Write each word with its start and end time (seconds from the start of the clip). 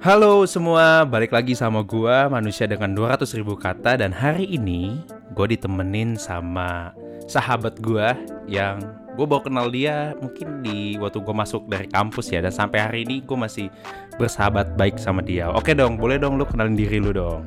Halo 0.00 0.48
semua, 0.48 1.04
balik 1.04 1.28
lagi 1.28 1.52
sama 1.52 1.84
gua 1.84 2.24
manusia 2.32 2.64
dengan 2.64 2.96
200 2.96 3.36
ribu 3.36 3.52
kata 3.52 4.00
dan 4.00 4.16
hari 4.16 4.48
ini 4.48 4.96
gue 5.36 5.46
ditemenin 5.52 6.16
sama 6.16 6.96
sahabat 7.28 7.76
gua 7.84 8.16
yang 8.48 8.80
gue 9.12 9.26
baru 9.28 9.44
kenal 9.44 9.68
dia 9.68 10.16
mungkin 10.16 10.64
di 10.64 10.96
waktu 10.96 11.20
gue 11.20 11.36
masuk 11.36 11.68
dari 11.68 11.84
kampus 11.84 12.32
ya 12.32 12.40
dan 12.40 12.48
sampai 12.48 12.80
hari 12.80 12.98
ini 13.04 13.20
gue 13.20 13.36
masih 13.36 13.68
bersahabat 14.16 14.72
baik 14.80 14.96
sama 14.96 15.20
dia. 15.20 15.52
Oke 15.52 15.76
dong, 15.76 16.00
boleh 16.00 16.16
dong 16.16 16.40
lu 16.40 16.48
kenalin 16.48 16.80
diri 16.80 16.96
lu 16.96 17.12
dong. 17.12 17.44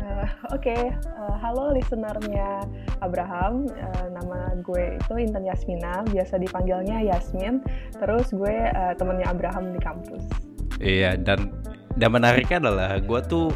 Uh, 0.00 0.28
Oke, 0.56 0.96
uh, 0.96 1.36
halo 1.44 1.76
listenernya 1.76 2.64
Abraham. 3.04 3.68
Uh, 3.68 4.08
nama 4.16 4.56
gue 4.64 4.96
itu 4.96 5.12
Intan 5.20 5.44
Yasmina, 5.44 6.08
biasa 6.08 6.40
dipanggilnya 6.40 7.04
Yasmin. 7.04 7.60
Terus 8.00 8.32
gue 8.32 8.56
uh, 8.72 8.96
temennya 8.96 9.28
Abraham 9.28 9.76
di 9.76 9.80
kampus. 9.84 10.49
Iya 10.80 11.16
dan 11.20 11.52
dan 11.94 12.08
menariknya 12.10 12.58
adalah 12.58 12.96
gue 12.98 13.20
tuh 13.28 13.52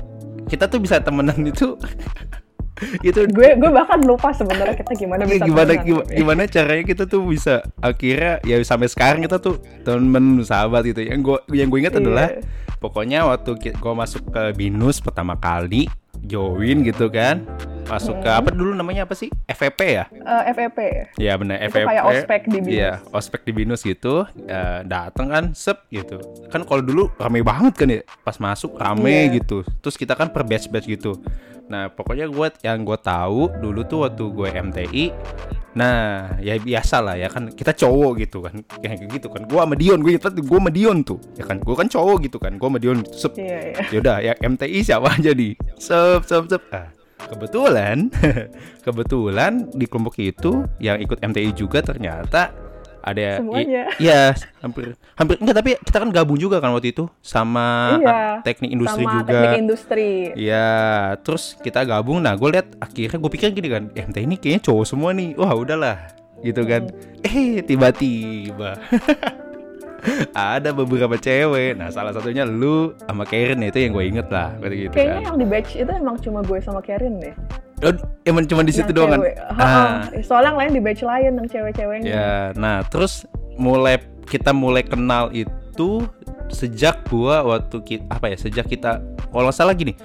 kita 0.47 0.69
tuh 0.69 0.79
bisa 0.79 1.01
temenan 1.01 1.41
itu 1.53 1.75
itu 3.01 3.21
Gue 3.31 3.55
gue 3.55 3.71
bahkan 3.71 4.03
lupa 4.03 4.35
sebenarnya 4.35 4.77
kita 4.77 4.93
gimana 4.99 5.23
bisa 5.25 5.47
gimana 5.47 5.73
gimana, 5.79 6.11
gimana 6.11 6.43
caranya 6.51 6.85
kita 6.85 7.05
tuh 7.07 7.23
bisa 7.31 7.63
akhirnya 7.81 8.43
ya 8.43 8.59
sampai 8.67 8.91
sekarang 8.91 9.25
kita 9.25 9.39
tuh 9.39 9.63
temen 9.87 10.43
sahabat 10.43 10.83
gitu 10.91 11.01
yang 11.07 11.23
gue 11.23 11.39
yang 11.55 11.71
gue 11.71 11.79
ingat 11.81 11.95
Iya. 11.97 12.03
adalah 12.03 12.29
pokoknya 12.83 13.25
waktu 13.31 13.51
gue 13.73 13.95
masuk 13.95 14.29
ke 14.29 14.43
binus 14.59 14.99
pertama 15.01 15.39
kali 15.39 15.87
join 16.25 16.83
gitu 16.83 17.07
kan 17.07 17.45
masuk 17.85 18.17
ke 18.19 18.27
Hmm. 18.27 18.41
apa 18.41 18.49
dulu 18.49 18.73
namanya 18.73 19.05
apa 19.05 19.13
sih 19.13 19.29
FVP 19.45 19.81
ya 19.93 20.05
Uh, 20.09 20.41
FEP. 20.49 20.79
ya 21.15 21.37
benar 21.37 21.61
FVP 21.63 21.85
kayak 21.85 22.05
ospek 22.07 22.41
di 22.47 22.59
binus. 22.59 22.73
Iya, 22.75 22.93
ospek 23.13 23.41
di 23.45 23.53
binus 23.53 23.81
gitu. 23.83 24.15
Eh, 24.41 24.81
dateng 24.83 25.29
kan, 25.29 25.45
sep 25.53 25.85
gitu. 25.91 26.17
Kan 26.49 26.65
kalau 26.65 26.81
dulu 26.81 27.13
rame 27.15 27.45
banget 27.45 27.77
kan 27.77 27.89
ya, 27.91 28.01
pas 28.25 28.41
masuk 28.41 28.73
rame 28.75 29.29
Iya. 29.29 29.37
gitu. 29.37 29.61
Terus 29.79 29.95
kita 29.95 30.17
kan 30.17 30.33
per 30.33 30.43
batch 30.43 30.73
batch 30.73 30.89
gitu. 30.89 31.21
Nah, 31.65 31.89
pokoknya 31.89 32.29
gue 32.29 32.47
yang 32.61 32.85
gue 32.85 32.99
tahu 33.01 33.49
dulu 33.61 33.81
tuh 33.89 34.05
waktu 34.05 34.25
gue 34.29 34.49
MTI, 34.53 35.05
nah 35.75 36.31
ya 36.39 36.55
biasa 36.61 37.03
lah 37.03 37.17
ya 37.19 37.27
kan 37.33 37.51
kita 37.51 37.73
cowok 37.73 38.13
gitu 38.21 38.45
kan, 38.45 38.61
kayak 38.85 39.09
gitu 39.09 39.33
kan. 39.33 39.49
Gue 39.49 39.59
sama 39.65 39.75
Dion, 39.77 40.01
gue 40.05 40.13
ingat 40.17 40.37
gue 40.37 40.59
sama 40.61 40.71
Dion 40.71 40.99
tuh, 41.01 41.19
ya 41.41 41.45
kan. 41.49 41.57
Gue 41.65 41.75
kan 41.77 41.89
cowok 41.89 42.17
gitu 42.29 42.37
kan, 42.37 42.53
gue 42.61 42.69
sama 42.69 42.79
Dion 42.81 42.99
sep. 43.09 43.33
Iya, 43.41 43.59
iya. 43.73 43.83
Yaudah, 43.97 44.17
ya 44.21 44.33
MTI 44.37 44.79
siapa 44.85 45.09
aja 45.17 45.33
di 45.33 45.57
sep 45.81 46.21
sep 46.29 46.45
sep. 46.53 46.63
Ah, 46.69 46.93
kebetulan, 47.33 48.13
kebetulan 48.85 49.53
di 49.73 49.85
kelompok 49.89 50.21
itu 50.21 50.69
yang 50.85 51.01
ikut 51.01 51.25
MTI 51.25 51.57
juga 51.57 51.81
ternyata 51.81 52.53
ada 53.05 53.37
Semuanya. 53.37 53.85
Iya, 54.01 54.33
hampir 54.65 54.97
hampir 55.15 55.37
enggak 55.37 55.57
tapi 55.61 55.71
kita 55.77 55.99
kan 56.01 56.09
gabung 56.09 56.41
juga 56.41 56.57
kan 56.57 56.73
waktu 56.73 56.97
itu 56.97 57.05
sama 57.21 58.01
Iya, 58.01 58.41
teknik 58.41 58.73
industri 58.73 59.05
Sama 59.05 59.13
juga. 59.21 59.29
teknik 59.29 59.61
industri. 59.61 60.11
Iya, 60.33 60.69
terus 61.21 61.61
kita 61.61 61.85
gabung. 61.85 62.25
Nah, 62.25 62.33
gue 62.33 62.49
lihat 62.49 62.73
akhirnya 62.81 63.21
gue 63.21 63.31
pikir 63.31 63.53
gini 63.53 63.69
kan, 63.69 63.83
eh, 63.93 64.03
MTI 64.03 64.25
ini 64.25 64.37
kayaknya 64.41 64.65
cowok 64.65 64.85
semua 64.89 65.13
nih. 65.13 65.37
Wah, 65.37 65.53
udahlah, 65.53 66.09
gitu 66.41 66.65
kan. 66.65 66.89
Hmm. 66.89 67.29
Eh, 67.29 67.61
tiba-tiba 67.61 68.81
ada 70.33 70.71
beberapa 70.73 71.17
cewek. 71.17 71.77
Nah, 71.77 71.89
salah 71.89 72.13
satunya 72.13 72.45
lu 72.45 72.93
sama 73.05 73.25
Karen 73.25 73.61
itu 73.61 73.79
yang 73.81 73.93
gue 73.93 74.05
inget 74.05 74.29
lah, 74.29 74.57
gitu 74.61 74.93
Kayaknya 74.93 75.15
kan. 75.15 75.27
yang 75.29 75.37
di 75.37 75.47
batch 75.47 75.71
itu 75.77 75.93
emang 75.93 76.17
cuma 76.21 76.41
gue 76.41 76.59
sama 76.61 76.81
Karin 76.81 77.21
deh. 77.21 77.35
Oh, 77.81 77.91
emang 78.23 78.45
cuma 78.45 78.61
di 78.61 78.71
situ 78.71 78.87
Yang 78.87 78.95
doang 78.95 79.11
kan? 79.11 79.19
cewek. 79.19 79.35
Ha-ha. 79.51 79.67
Ah, 79.67 79.95
Soalnya 80.21 80.47
yang 80.47 80.59
lain 80.59 80.73
di 80.73 80.81
batch 80.81 81.03
lain 81.03 81.31
yang 81.35 81.49
cewek-ceweknya. 81.49 82.07
ya. 82.07 82.31
Nah, 82.55 82.85
terus 82.85 83.27
mulai 83.55 83.99
kita 84.25 84.51
mulai 84.51 84.83
kenal 84.83 85.29
itu 85.31 86.07
sejak 86.49 87.03
gua 87.05 87.43
waktu 87.43 87.77
kita 87.81 88.05
apa 88.09 88.31
ya? 88.31 88.37
Sejak 88.39 88.67
kita 88.67 89.03
kalau 89.27 89.45
nggak 89.45 89.57
salah 89.57 89.73
gini. 89.73 89.97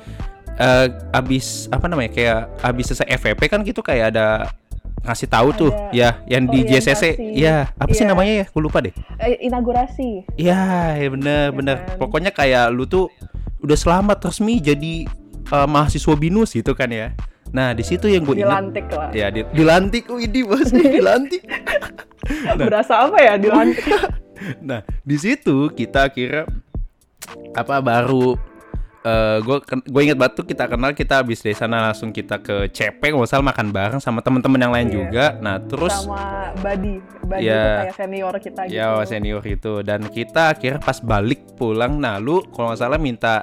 eh 0.56 0.86
abis 1.12 1.72
apa 1.72 1.88
namanya 1.88 2.12
kayak 2.12 2.40
abis 2.60 2.92
selesai 2.92 3.08
FVP 3.16 3.48
kan 3.48 3.64
gitu 3.64 3.80
kayak 3.80 4.12
ada 4.12 4.52
ngasih 5.00 5.24
tahu 5.26 5.56
tuh 5.56 5.72
Ada 5.72 5.96
ya 5.96 6.10
yang 6.28 6.44
di 6.46 6.68
JCC 6.68 7.16
ya 7.32 7.72
apa 7.72 7.88
sih 7.90 8.04
Iya. 8.04 8.12
namanya 8.12 8.34
ya 8.36 8.46
gue 8.46 8.60
lupa 8.60 8.84
deh 8.84 8.92
Eh, 9.18 9.40
inaugurasi. 9.40 10.28
ya 10.36 10.60
ya 10.92 11.08
bener 11.08 11.46
Ya 11.46 11.56
bener 11.56 11.78
kan? 11.80 11.96
pokoknya 11.96 12.36
kayak 12.36 12.76
lu 12.76 12.84
tuh 12.84 13.08
udah 13.58 13.78
selamat 13.78 14.20
resmi 14.22 14.60
jadi 14.60 15.08
eh, 15.48 15.68
mahasiswa 15.72 16.12
binus 16.14 16.52
gitu 16.52 16.76
kan 16.76 16.92
ya 16.92 17.16
nah 17.50 17.74
di 17.74 17.82
situ 17.82 18.06
yang 18.06 18.22
gue 18.22 18.38
ingat 18.38 18.50
Dilantik 18.50 18.86
lah. 18.90 19.10
ya 19.12 19.28
di, 19.30 19.42
dilantik 19.52 20.06
oh 20.08 20.18
ini 20.18 20.40
bos 20.42 20.70
dilantik 20.70 21.44
Nah. 22.30 22.62
Berasa 22.62 23.10
apa 23.10 23.18
ya 23.18 23.34
dilantik? 23.36 23.90
Nah, 24.62 24.80
di 25.02 25.18
situ 25.18 25.68
kita 25.74 26.08
kira 26.08 26.46
apa 27.52 27.82
baru 27.82 28.40
eh 29.00 29.38
gue 29.40 29.58
gue 29.84 30.02
inget 30.04 30.20
tuh 30.32 30.44
kita 30.44 30.68
kenal 30.68 30.92
kita 30.92 31.24
habis 31.24 31.40
dari 31.40 31.56
sana 31.56 31.90
langsung 31.90 32.12
kita 32.12 32.38
ke 32.38 32.68
CP 32.68 33.00
nggak 33.02 33.26
usah 33.26 33.40
makan 33.40 33.72
bareng 33.72 34.00
sama 34.00 34.20
teman-teman 34.20 34.60
yang 34.60 34.74
lain 34.76 34.88
Iya. 34.88 34.96
juga. 34.96 35.26
Nah, 35.40 35.56
terus 35.60 35.92
sama 35.92 36.52
Badi. 36.60 37.00
Badi 37.24 37.48
itu 37.48 37.56
kayak 37.56 37.96
senior 37.96 38.34
kita 38.38 38.62
gitu. 38.68 38.76
ya 38.78 38.88
senior 39.04 39.44
itu 39.44 39.74
dan 39.82 40.02
kita 40.06 40.54
akhirnya 40.54 40.80
pas 40.80 41.00
balik 41.00 41.42
pulang 41.56 41.98
nah 41.98 42.16
lu 42.16 42.44
kalau 42.52 42.72
nggak 42.72 42.80
salah 42.80 43.00
minta 43.00 43.42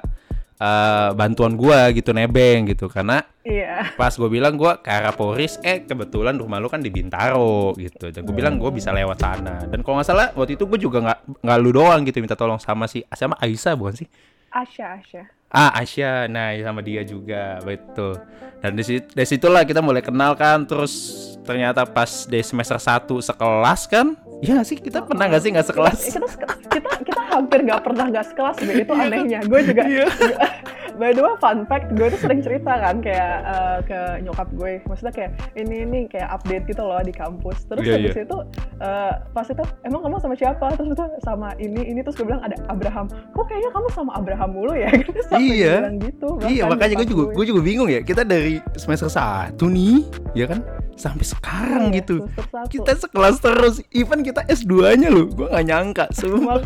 eh, 0.56 1.09
bantuan 1.12 1.55
gua 1.55 1.93
gitu 1.93 2.11
nebeng 2.11 2.69
gitu. 2.69 2.89
Karena 2.89 3.21
Iya. 3.47 3.94
pas 3.94 4.11
gue 4.11 4.27
bilang 4.27 4.59
gue 4.59 4.72
ke 4.83 4.91
arah 4.91 5.15
Poris 5.15 5.62
eh 5.62 5.87
kebetulan 5.87 6.34
rumah 6.34 6.59
lu 6.59 6.67
kan 6.67 6.83
di 6.83 6.91
Bintaro 6.91 7.71
gitu. 7.78 8.11
Dan 8.11 8.27
gue 8.27 8.34
bilang 8.34 8.59
gue 8.59 8.71
bisa 8.75 8.91
lewat 8.91 9.22
sana. 9.22 9.62
Dan 9.71 9.87
kalau 9.87 10.03
nggak 10.03 10.09
salah 10.09 10.28
waktu 10.34 10.59
itu 10.59 10.67
gue 10.67 10.81
juga 10.83 10.99
nggak 10.99 11.47
nggak 11.47 11.59
lu 11.62 11.71
doang 11.71 12.03
gitu 12.03 12.19
minta 12.19 12.34
tolong 12.34 12.59
sama 12.59 12.91
si 12.91 13.06
sama 13.15 13.39
Aisyah 13.39 13.78
bukan 13.78 13.94
sih? 14.03 14.09
Asya, 14.50 14.99
Asya. 14.99 15.22
ah 15.47 15.71
Aisyah. 15.78 16.27
Nah 16.27 16.59
ya 16.59 16.67
sama 16.67 16.83
dia 16.83 17.06
juga. 17.06 17.62
Betul. 17.62 18.19
Dan 18.59 18.75
dari, 18.75 18.83
situ, 18.83 19.06
dari 19.15 19.28
situlah 19.28 19.62
kita 19.62 19.78
mulai 19.78 20.03
kenal 20.03 20.34
kan. 20.34 20.67
Terus 20.67 20.93
ternyata 21.47 21.87
pas 21.87 22.27
di 22.27 22.43
semester 22.43 22.83
1 22.83 23.06
sekelas 23.23 23.87
kan 23.87 24.19
ya 24.45 24.61
sih 24.61 24.77
kita 24.77 25.01
pernah 25.05 25.33
nggak 25.33 25.43
sih 25.43 25.51
nggak 25.53 25.67
sekelas 25.67 25.99
Kita, 26.13 26.29
kita, 26.69 26.91
kita 27.03 27.23
hampir 27.37 27.59
nggak 27.65 27.83
pernah 27.85 28.05
nggak 28.09 28.27
sekelas 28.33 28.57
deh. 28.61 28.77
Itu 28.81 28.93
anehnya. 28.97 29.41
Gue 29.45 29.61
juga. 29.65 29.85
Iya. 29.85 30.09
By 30.97 31.13
the 31.13 31.21
way, 31.21 31.37
fun 31.37 31.69
fact, 31.69 31.93
gue 31.93 32.09
tuh 32.09 32.17
sering 32.25 32.41
cerita 32.41 32.73
kan 32.81 33.05
kayak 33.05 33.45
eh, 33.45 33.79
ke 33.85 34.01
nyokap 34.25 34.49
gue. 34.57 34.81
Maksudnya 34.89 35.13
kayak 35.13 35.31
ini 35.53 35.85
ini 35.85 35.99
kayak 36.09 36.33
update 36.33 36.65
gitu 36.65 36.81
loh 36.81 36.97
di 37.05 37.13
kampus. 37.13 37.69
Terus 37.69 37.85
Iya, 37.85 37.93
habis 38.01 38.17
iya. 38.17 38.25
itu 38.25 38.37
eh, 38.81 39.13
pas 39.37 39.45
itu 39.45 39.65
emang 39.85 40.01
kamu 40.09 40.17
sama 40.25 40.35
siapa? 40.41 40.67
Terus 40.73 40.97
itu 40.97 41.05
sama 41.21 41.53
ini 41.61 41.81
ini 41.85 42.01
terus 42.01 42.17
gue 42.17 42.25
bilang 42.25 42.41
ada 42.41 42.57
Abraham. 42.73 43.13
Kok 43.13 43.45
kayaknya 43.45 43.71
kamu 43.77 43.89
sama 43.93 44.11
Abraham 44.17 44.51
mulu 44.57 44.73
ya? 44.73 44.89
Iya. 45.37 45.85
bilang 45.85 46.01
gitu. 46.01 46.29
Iya 46.49 46.65
bahkan 46.65 46.89
makanya 46.89 46.95
gue 47.05 47.09
juga 47.13 47.25
gue 47.37 47.45
juga 47.45 47.61
bingung 47.61 47.89
ya 47.93 48.01
kita 48.01 48.25
dari 48.25 48.57
semester 48.81 49.13
1 49.13 49.53
nih 49.61 50.01
ya 50.33 50.49
kan 50.49 50.65
sampai 50.97 51.29
sekarang 51.29 51.93
Iya, 51.93 52.01
gitu. 52.01 52.17
kita 52.73 52.97
sekelas 52.97 53.37
terus. 53.39 53.84
Even 53.93 54.25
kita 54.25 54.43
S2 54.49 54.97
nya 54.97 55.12
loh 55.12 55.29
gue 55.29 55.47
nggak 55.47 55.67
nyangka 55.69 56.05
semua 56.11 56.57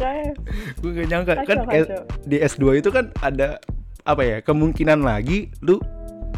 gue 0.78 0.90
nggak 0.90 1.08
nyangka. 1.10 1.32
Kacau, 1.42 1.46
kan 1.46 1.58
kacau. 1.66 2.02
di 2.24 2.36
S2 2.38 2.62
itu 2.78 2.88
kan 2.88 3.10
ada 3.20 3.58
apa 4.06 4.22
ya 4.22 4.36
kemungkinan 4.40 5.02
lagi 5.02 5.50
lu 5.60 5.82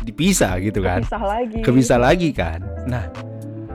dipisah 0.03 0.59
gitu 0.59 0.83
kan. 0.83 1.05
Pisah 1.05 1.23
lagi. 1.23 1.61
kepisah 1.61 1.99
lagi 2.01 2.29
kan. 2.33 2.65
Nah 2.89 3.07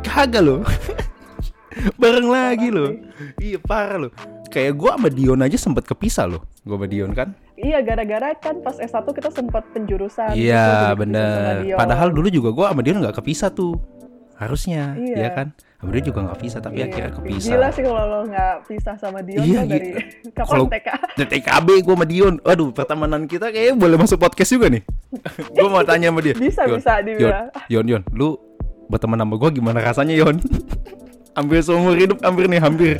kagak 0.01 0.43
loh. 0.43 0.65
Bareng 2.01 2.25
lagi 2.27 2.73
loh. 2.73 2.89
iya 3.37 3.61
parah 3.61 4.09
loh. 4.09 4.11
Kayak 4.49 4.79
gue 4.79 4.89
sama 4.89 5.09
Dion 5.13 5.39
aja 5.45 5.57
sempet 5.61 5.85
kepisah 5.85 6.25
loh. 6.25 6.41
Gue 6.65 6.73
sama 6.73 6.87
Dion 6.89 7.13
kan. 7.13 7.37
Iya, 7.57 7.81
gara-gara 7.81 8.37
kan 8.37 8.61
pas 8.61 8.77
S1 8.77 9.01
kita 9.01 9.33
sempat 9.33 9.65
penjurusan. 9.73 10.37
Iya 10.37 10.57
gua 10.57 10.61
kepisah 10.61 10.85
sama 10.93 10.97
bener. 11.01 11.53
Padahal 11.73 12.07
dulu 12.13 12.27
juga 12.29 12.49
gue 12.53 12.65
sama 12.69 12.81
Dion 12.81 12.97
nggak 13.01 13.17
kepisah 13.17 13.49
tuh. 13.49 13.77
Harusnya, 14.37 14.93
Iya. 14.93 15.15
ya 15.17 15.29
kan? 15.33 15.47
Dia 15.79 16.01
juga 16.01 16.25
nggak 16.25 16.39
pisah, 16.39 16.57
tapi 16.57 16.77
Iya. 16.77 16.89
akhirnya 16.89 17.11
kepisah. 17.11 17.51
Gila 17.51 17.67
sih 17.69 17.81
kalau 17.81 18.03
lo 18.03 18.19
nggak 18.25 18.53
pisah 18.65 18.95
sama 18.95 19.19
Dion 19.21 19.41
Iya, 19.41 19.61
lo 19.61 19.65
gi- 19.65 19.71
dari 19.71 19.89
kapan 20.37 20.45
kalau- 20.47 20.69
TK? 20.69 20.89
TKB 21.19 21.67
gue 21.79 21.93
sama 21.93 22.05
Dion. 22.05 22.35
Waduh, 22.39 22.69
pertemanan 22.71 23.21
kita 23.23 23.47
kayaknya 23.47 23.75
boleh 23.75 23.97
masuk 23.97 24.17
podcast 24.17 24.51
juga 24.51 24.67
nih. 24.67 24.81
gue 25.53 25.67
mau 25.67 25.81
tanya 25.81 26.09
sama 26.09 26.19
dia. 26.19 26.33
Bisa, 26.33 26.61
Yon, 26.63 26.77
bisa 26.77 26.93
Yon, 26.95 27.03
dibilang. 27.03 27.45
Yon, 27.67 27.85
Yon, 27.87 28.03
lu 28.11 28.37
berteman 28.87 29.17
sama 29.17 29.35
gue 29.35 29.49
gimana 29.53 29.79
rasanya 29.79 30.13
Yon? 30.15 30.37
hampir 31.37 31.61
seumur 31.61 31.93
hidup, 31.93 32.17
hampir 32.19 32.49
nih, 32.49 32.57
hampir. 32.57 32.97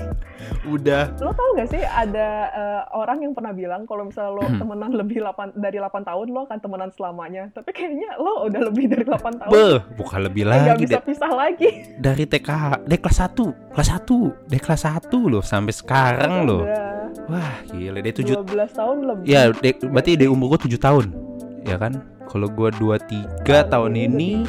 Udah. 0.63 1.11
Lo 1.17 1.31
tau 1.31 1.55
gak 1.55 1.69
sih 1.69 1.79
ada 1.79 2.27
eh, 2.49 2.81
orang 2.93 3.19
yang 3.19 3.31
pernah 3.31 3.51
bilang 3.51 3.83
kalau 3.83 4.03
misalnya 4.03 4.31
lo 4.31 4.43
Hmm. 4.43 4.59
temenan 4.61 4.91
lebih 4.93 5.19
8, 5.19 5.55
dari 5.55 5.75
8 5.75 6.03
tahun 6.03 6.27
lo 6.27 6.43
akan 6.43 6.59
temenan 6.59 6.89
selamanya. 6.91 7.43
Tapi 7.49 7.71
kayaknya 7.71 8.15
lo 8.17 8.45
udah 8.45 8.61
lebih 8.63 8.85
dari 8.85 9.03
8 9.03 9.33
tahun. 9.37 9.49
Beh, 9.49 9.75
bukan 9.95 10.19
lebih 10.21 10.43
lagi 10.45 10.75
bisa 10.77 10.99
deh. 10.99 11.03
pisah 11.05 11.31
lagi. 11.33 11.69
Dari 12.05 12.23
TK, 12.23 12.49
dari 12.83 12.99
kelas 12.99 13.17
1, 13.25 13.73
kelas 13.73 13.89
1, 13.97 14.45
dari 14.45 14.61
kelas 14.61 14.81
1 14.85 15.17
loh 15.25 15.41
sampai 15.41 15.73
sekarang. 15.73 16.31
Udah 16.45 16.95
Wah, 17.27 17.53
gila 17.65 17.99
deh 17.99 18.13
7 18.13 18.35
12 18.37 18.71
tahun 18.71 18.97
lebih. 19.03 19.23
Ya, 19.25 19.41
de- 19.49 19.79
berarti 19.83 20.11
dari 20.15 20.29
umur 20.29 20.53
gue 20.53 20.67
7 20.67 20.77
tahun. 20.77 21.05
Ya 21.63 21.75
kan? 21.75 21.99
Kalau 22.23 22.47
gue 22.47 22.69
23 22.73 23.23
tahun 23.65 23.93
ini 23.95 24.43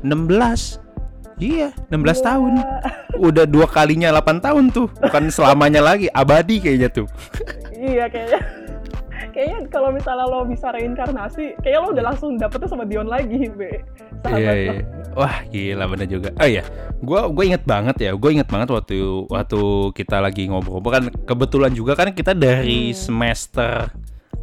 16. 0.00 0.80
Iya, 1.40 1.72
16 1.88 2.20
tahun. 2.20 2.52
Udah 3.16 3.48
dua 3.48 3.64
kalinya 3.64 4.12
8 4.12 4.44
tahun 4.44 4.64
tuh. 4.70 4.92
Bukan 5.00 5.32
selamanya 5.32 5.80
lagi, 5.80 6.06
abadi 6.12 6.60
kayaknya 6.60 6.92
tuh. 6.92 7.08
Iya 7.72 8.06
kayaknya. 8.12 8.40
kayaknya 9.30 9.58
kalau 9.70 9.94
misalnya 9.94 10.26
lo 10.26 10.42
bisa 10.42 10.74
reinkarnasi 10.74 11.54
kayaknya 11.62 11.80
lo 11.80 11.88
udah 11.94 12.04
langsung 12.12 12.34
dapetnya 12.34 12.66
sama 12.66 12.82
Dion 12.82 13.06
lagi 13.06 13.46
be 13.52 13.78
sahabat 14.26 14.36
Iya, 14.42 14.52
iya. 14.52 14.72
Wah 15.14 15.36
gila 15.48 15.84
bener 15.86 16.06
juga. 16.10 16.28
Oh 16.36 16.48
iya, 16.48 16.66
gue 16.98 17.20
gue 17.30 17.44
inget 17.46 17.62
banget 17.64 17.96
ya. 18.00 18.10
Gue 18.16 18.36
inget 18.36 18.48
banget 18.50 18.68
waktu 18.74 19.00
waktu 19.30 19.60
kita 19.94 20.18
lagi 20.18 20.50
ngobrol-ngobrol 20.50 20.92
kan 20.92 21.04
kebetulan 21.24 21.72
juga 21.72 21.94
kan 21.94 22.10
kita 22.12 22.36
dari 22.36 22.90
Hmm. 22.90 22.98
semester 22.98 23.88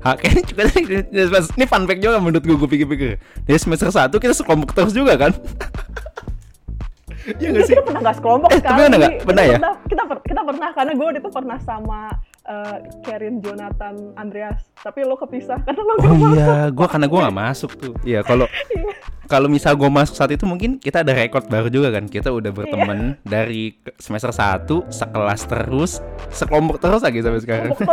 kayaknya 0.07 0.43
juga 0.47 0.63
ini 1.51 1.65
fun 1.67 1.83
fact 1.83 1.99
juga 1.99 2.17
menurut 2.21 2.43
gue 2.45 2.55
gue 2.55 2.69
pikir-pikir 2.69 3.09
dari 3.43 3.59
semester 3.59 3.91
1 3.91 4.07
kita 4.13 4.31
sekelompok 4.31 4.71
terus 4.71 4.95
juga 4.95 5.19
kan 5.19 5.35
Iya 7.37 7.47
gak 7.51 7.63
sih? 7.63 7.73
kita 7.73 7.83
pernah 7.83 8.01
nggak 8.01 8.15
sekelompok 8.15 8.49
Eh, 8.49 8.59
pernah 8.61 8.87
nggak? 8.89 9.11
Bi. 9.11 9.17
Pernah 9.21 9.43
kita 9.43 9.43
ya? 9.45 9.57
pernah, 9.57 9.73
kita 9.83 10.01
per- 10.03 10.23
kita 10.23 10.41
pernah 10.43 10.69
karena 10.71 10.91
gue 10.91 11.05
waktu 11.05 11.19
itu 11.19 11.29
pernah 11.29 11.57
sama 11.59 11.99
eh, 12.43 12.75
Karin 13.01 13.35
Jonathan 13.37 13.95
Andreas 14.13 14.59
tapi 14.77 14.99
lo 15.01 15.15
kepisah 15.15 15.59
karena 15.61 15.81
lo 15.81 15.93
nggak 15.93 16.07
Oh 16.07 16.15
masuk 16.15 16.33
iya, 16.33 16.55
gue 16.69 16.87
karena 16.87 17.05
gue 17.05 17.19
nggak 17.19 17.37
masuk 17.37 17.71
tuh. 17.75 17.93
Iya, 18.01 18.19
kalau 18.21 18.45
Iya. 18.73 18.91
kalau 19.27 19.47
misal 19.47 19.73
gue 19.73 19.89
masuk 19.89 20.15
saat 20.15 20.31
itu 20.31 20.43
mungkin 20.43 20.77
kita 20.77 21.01
ada 21.01 21.11
rekor 21.11 21.43
baru 21.43 21.67
juga 21.67 21.91
kan. 21.91 22.05
Kita 22.05 22.29
udah 22.29 22.47
berteman 22.49 23.19
dari 23.21 23.75
ke- 23.75 23.91
semester 23.97 24.31
1 24.31 24.63
sekelas 24.87 25.41
terus, 25.45 25.91
sekelompok 26.29 26.79
terus 26.79 27.01
lagi 27.01 27.19
sampai 27.19 27.41
sekarang. 27.41 27.71
terus 27.73 27.91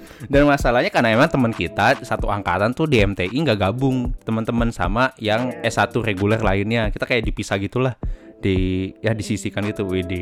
Dan 0.26 0.44
masalahnya 0.44 0.88
karena 0.88 1.12
emang 1.12 1.26
teman 1.26 1.50
kita 1.50 1.96
satu 2.00 2.26
angkatan 2.26 2.70
tuh 2.70 2.84
di 2.84 3.00
MTI 3.00 3.32
nggak 3.32 3.58
gabung 3.58 4.12
teman-teman 4.20 4.68
sama 4.68 5.16
yang 5.16 5.48
Iya. 5.56 5.72
S1 5.72 5.96
reguler 5.96 6.38
lainnya. 6.38 6.88
Kita 6.88 7.04
kayak 7.04 7.24
dipisah 7.24 7.56
gitulah. 7.56 7.96
Di 8.38 8.56
ya 8.98 9.12
disisikan 9.12 9.64
gitu, 9.64 9.84
WD. 9.84 10.14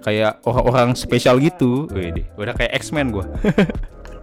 Kayak 0.00 0.44
orang-orang 0.44 0.92
spesial 0.94 1.40
gitu, 1.40 1.88
WD. 1.88 2.36
Udah 2.36 2.52
kayak 2.52 2.76
X-Men 2.78 3.08
gua. 3.08 3.24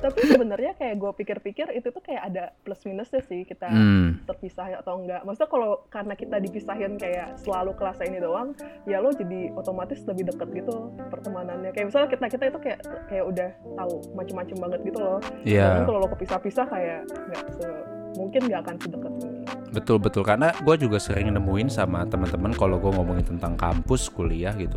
tapi 0.02 0.18
sebenarnya 0.26 0.74
kayak 0.74 0.98
gue 0.98 1.12
pikir-pikir 1.14 1.78
itu 1.78 1.94
tuh 1.94 2.02
kayak 2.02 2.34
ada 2.34 2.44
plus 2.66 2.82
minusnya 2.90 3.22
sih 3.22 3.46
kita 3.46 3.70
Hmm. 3.70 4.18
terpisah 4.26 4.82
atau 4.82 4.98
enggak 4.98 5.22
maksudnya 5.22 5.46
kalau 5.46 5.86
karena 5.88 6.18
kita 6.18 6.42
dipisahin 6.42 6.98
kayak 6.98 7.38
selalu 7.38 7.78
kelas 7.78 8.02
ini 8.02 8.18
doang 8.18 8.58
ya 8.90 8.98
lo 8.98 9.14
jadi 9.14 9.54
otomatis 9.54 10.02
lebih 10.10 10.34
deket 10.34 10.50
gitu 10.58 10.90
pertemanannya 11.06 11.70
kayak 11.70 11.94
misalnya 11.94 12.10
kita 12.10 12.26
kita 12.28 12.44
itu 12.50 12.60
kayak 12.60 12.80
kayak 13.08 13.26
udah 13.30 13.50
tahu 13.78 13.94
macem-macem 14.18 14.58
banget 14.58 14.80
gitu 14.90 15.00
loh 15.00 15.20
Iya. 15.46 15.70
Sedangkan 15.70 15.86
kalau 15.86 16.00
lo 16.02 16.10
kepisah-pisah 16.10 16.66
kayak 16.66 17.00
nggak 17.06 17.46
se 17.54 17.68
mungkin 18.16 18.42
nggak 18.48 18.62
akan 18.68 18.76
sedekat 18.82 19.14
ini 19.24 19.42
Betul 19.72 20.04
betul 20.04 20.28
karena 20.28 20.52
gue 20.52 20.76
juga 20.76 21.00
sering 21.00 21.32
nemuin 21.32 21.72
sama 21.72 22.04
teman-teman 22.04 22.52
kalau 22.52 22.76
gue 22.76 22.92
ngomongin 22.92 23.24
tentang 23.24 23.56
kampus 23.56 24.12
kuliah 24.12 24.52
gitu. 24.60 24.76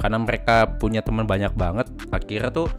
Karena 0.00 0.16
mereka 0.16 0.64
punya 0.80 1.04
teman 1.04 1.28
banyak 1.28 1.52
banget, 1.52 1.92
akhirnya 2.08 2.48
tuh 2.48 2.72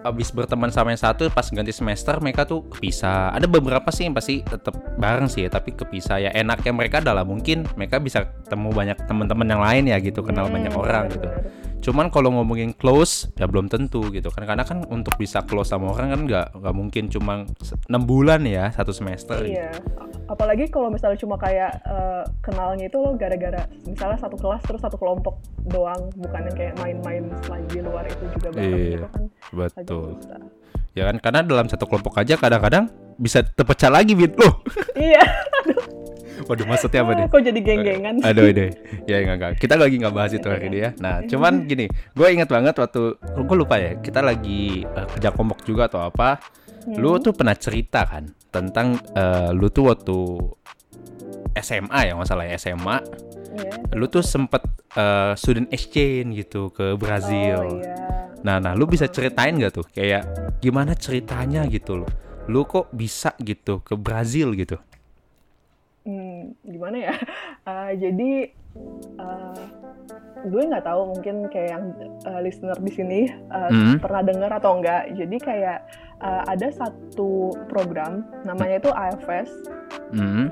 abis 0.00 0.32
berteman 0.32 0.72
sama 0.72 0.92
yang 0.96 1.00
satu 1.00 1.28
pas 1.28 1.44
ganti 1.44 1.70
semester 1.70 2.16
mereka 2.24 2.48
tuh 2.48 2.64
kepisah. 2.72 3.36
Ada 3.36 3.44
beberapa 3.44 3.88
sih 3.92 4.08
yang 4.08 4.16
pasti 4.16 4.40
tetap 4.40 4.76
bareng 4.96 5.28
sih 5.28 5.44
ya, 5.44 5.50
tapi 5.52 5.76
kepisah 5.76 6.16
ya 6.20 6.30
enaknya 6.32 6.72
mereka 6.72 7.04
adalah 7.04 7.24
mungkin 7.24 7.68
mereka 7.76 8.00
bisa 8.00 8.24
ketemu 8.44 8.68
banyak 8.72 8.96
teman-teman 9.04 9.46
yang 9.48 9.62
lain 9.62 9.84
ya 9.92 9.96
gitu, 10.00 10.24
kenal 10.24 10.48
Hmm, 10.48 10.56
banyak 10.56 10.74
orang 10.74 11.04
gitu. 11.12 11.28
Cuman 11.80 12.12
kalau 12.12 12.28
ngomongin 12.36 12.76
close 12.76 13.32
ya 13.40 13.48
belum 13.48 13.72
tentu 13.72 14.12
gitu 14.12 14.28
kan 14.28 14.44
karena 14.44 14.68
kan 14.68 14.84
untuk 14.92 15.16
bisa 15.16 15.40
close 15.48 15.72
sama 15.72 15.96
orang 15.96 16.12
kan 16.12 16.20
nggak 16.28 16.46
nggak 16.60 16.74
mungkin 16.76 17.08
cuma 17.08 17.48
6 17.88 17.88
bulan 18.04 18.44
ya 18.44 18.68
satu 18.68 18.92
semester. 18.92 19.40
gitu. 19.40 19.56
Iya, 19.56 19.72
apalagi 20.28 20.68
kalau 20.68 20.92
misalnya 20.92 21.16
cuma 21.16 21.40
kayak 21.40 21.80
eh, 21.88 22.24
kenalnya 22.44 22.84
itu 22.84 23.00
lo 23.00 23.16
gara-gara 23.16 23.64
misalnya 23.88 24.20
satu 24.20 24.36
kelas 24.36 24.60
terus 24.68 24.80
satu 24.84 25.00
kelompok 25.00 25.40
doang, 25.72 26.12
bukan 26.20 26.40
yang 26.52 26.56
kayak 26.56 26.74
main-main 26.84 27.24
di 27.72 27.80
luar 27.80 28.04
itu 28.04 28.24
juga 28.36 28.48
bareng 28.52 28.76
Iya, 28.76 28.90
gitu 29.00 29.08
kan 29.08 29.24
agak 29.80 29.89
Betul. 29.90 30.10
susah. 30.16 30.38
Ya 30.90 31.02
kan 31.06 31.16
karena 31.18 31.40
dalam 31.42 31.66
satu 31.66 31.84
kelompok 31.84 32.14
aja 32.16 32.34
kadang-kadang 32.34 32.86
bisa 33.16 33.42
terpecah 33.42 33.90
lagi 33.90 34.14
bit 34.14 34.34
loh. 34.34 34.62
Iya, 34.94 35.22
Waduh 36.48 36.66
maksudnya 36.66 37.04
apa 37.04 37.12
deh? 37.14 37.26
kok 37.28 37.42
jadi 37.42 37.60
geng-gengan 37.60 38.14
sih? 38.18 38.26
Aduh 38.26 38.50
deh. 38.50 38.70
Ya 39.04 39.20
enggak 39.20 39.36
enggak. 39.36 39.52
Kita 39.56 39.74
lagi 39.74 39.96
nggak 39.96 40.10
bahas 40.10 40.32
itu 40.32 40.46
hari 40.46 40.66
ini 40.66 40.78
ya. 40.80 40.90
Nah, 40.96 41.22
cuman 41.22 41.62
gini, 41.64 41.86
gue 41.86 42.26
ingat 42.26 42.48
banget 42.48 42.74
waktu 42.74 43.00
gue 43.20 43.56
lupa 43.56 43.76
ya, 43.76 43.94
kita 43.96 44.18
lagi 44.18 44.82
eh, 44.82 45.06
kerja 45.10 45.30
kelompok 45.30 45.62
juga 45.62 45.86
atau 45.86 46.00
apa. 46.00 46.40
Lu 46.90 47.14
Hmm. 47.14 47.22
tuh 47.22 47.32
pernah 47.34 47.54
cerita 47.54 48.02
kan 48.02 48.24
tentang 48.48 48.98
eh, 49.12 49.50
lu 49.52 49.68
tuh 49.68 49.92
waktu 49.92 50.16
SMA 51.54 52.00
ya 52.06 52.14
masalah 52.14 52.44
ya 52.44 52.54
SMA, 52.56 52.98
Iya. 53.50 53.98
lu 53.98 54.06
tuh 54.06 54.22
sempet 54.22 54.62
eh, 54.90 55.32
student 55.34 55.66
exchange 55.70 56.34
gitu 56.38 56.70
ke 56.70 56.94
Brazil. 56.94 57.60
Oh 57.66 57.82
iya. 57.82 57.94
Nah, 58.40 58.56
nah, 58.56 58.72
lu 58.72 58.86
bisa 58.86 59.04
ceritain 59.04 59.52
gak 59.54 59.74
tuh 59.74 59.84
kayak 59.84 60.24
gimana 60.58 60.94
ceritanya 60.94 61.66
gitu 61.66 62.00
loh? 62.00 62.10
Lu 62.46 62.64
kok 62.64 62.88
bisa 62.90 63.36
gitu 63.38 63.82
ke 63.82 63.94
Brazil 63.94 64.54
gitu? 64.54 64.80
Hmm, 66.02 66.56
gimana 66.64 66.96
ya? 66.96 67.14
Eh, 67.68 67.92
jadi 68.02 68.30
eh, 69.20 69.62
gue 70.40 70.62
nggak 70.64 70.86
tahu 70.86 71.12
mungkin 71.12 71.52
kayak 71.52 71.68
yang 71.68 71.84
eh, 72.24 72.40
listener 72.40 72.78
di 72.80 72.90
sini 72.90 73.20
eh, 73.28 73.68
Hmm. 73.68 74.00
pernah 74.00 74.22
dengar 74.24 74.50
atau 74.56 74.80
enggak. 74.80 75.12
Jadi 75.12 75.36
kayak 75.36 75.78
eh, 76.18 76.42
ada 76.48 76.68
satu 76.72 77.30
program 77.68 78.24
namanya 78.42 78.80
itu 78.80 78.90
AFS. 78.90 79.50
Hmm. 80.10 80.48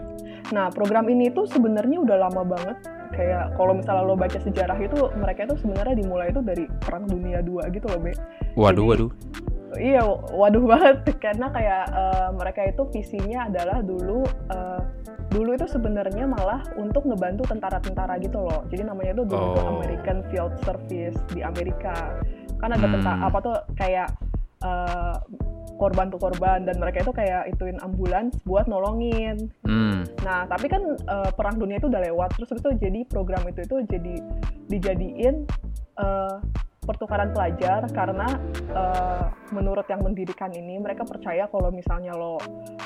Nah, 0.48 0.72
program 0.72 1.04
ini 1.08 1.28
tuh 1.28 1.44
sebenarnya 1.44 2.00
udah 2.00 2.16
lama 2.28 2.42
banget. 2.42 2.76
Kayak 3.12 3.56
kalau 3.56 3.72
misalnya 3.74 4.04
lo 4.04 4.14
baca 4.14 4.38
sejarah 4.38 4.78
itu 4.78 4.98
mereka 5.16 5.44
itu 5.44 5.56
sebenarnya 5.58 5.94
dimulai 5.96 6.30
itu 6.30 6.40
dari 6.40 6.64
Perang 6.80 7.04
Dunia 7.04 7.40
II 7.40 7.60
gitu 7.68 7.86
loh, 7.86 8.00
Be. 8.00 8.12
Waduh, 8.54 8.84
Jadi- 8.84 8.88
waduh. 8.88 9.10
Iya, 9.76 10.00
waduh 10.32 10.64
banget 10.64 10.96
karena 11.20 11.52
kayak 11.52 11.84
eh, 11.92 12.28
mereka 12.32 12.64
itu 12.64 12.82
visinya 12.88 13.52
adalah 13.52 13.84
dulu 13.84 14.24
eh, 14.48 14.80
dulu 15.28 15.52
itu 15.52 15.68
sebenarnya 15.68 16.24
malah 16.24 16.64
untuk 16.74 17.04
ngebantu 17.04 17.44
tentara-tentara 17.44 18.16
gitu 18.16 18.40
loh. 18.40 18.64
Jadi 18.72 18.88
namanya 18.88 19.12
itu 19.12 19.28
dulu 19.28 19.44
Oh. 19.60 19.76
American 19.76 20.24
Field 20.32 20.56
Service 20.64 21.20
di 21.28 21.44
Amerika. 21.44 22.16
Kan 22.56 22.72
ada 22.72 22.80
Hmm. 22.80 22.96
tentara 22.96 23.28
apa 23.28 23.38
tuh 23.44 23.56
kayak 23.76 24.08
eh, 24.58 25.14
korban 25.78 26.10
tuh 26.10 26.18
korban 26.18 26.66
dan 26.66 26.76
mereka 26.76 27.06
itu 27.06 27.14
kayak 27.14 27.46
ituin 27.48 27.78
ambulans 27.80 28.34
buat 28.42 28.66
nolongin. 28.66 29.48
Hmm. 29.62 30.02
Nah, 30.26 30.44
tapi 30.50 30.66
kan 30.66 30.82
eh, 30.98 31.30
perang 31.32 31.56
dunia 31.56 31.78
itu 31.78 31.86
udah 31.86 32.02
lewat, 32.02 32.34
terus 32.34 32.50
itu 32.58 32.68
jadi 32.76 33.06
program 33.06 33.46
itu 33.46 33.62
itu 33.62 33.76
jadi 33.86 34.14
dijadiin 34.66 35.46
eh, 35.96 36.36
pertukaran 36.82 37.36
pelajar 37.36 37.84
karena 37.92 38.26
eh, 38.72 39.24
menurut 39.52 39.84
yang 39.86 40.00
mendirikan 40.00 40.48
ini 40.50 40.80
mereka 40.80 41.04
percaya 41.04 41.44
kalau 41.46 41.68
misalnya 41.70 42.16
lo 42.16 42.40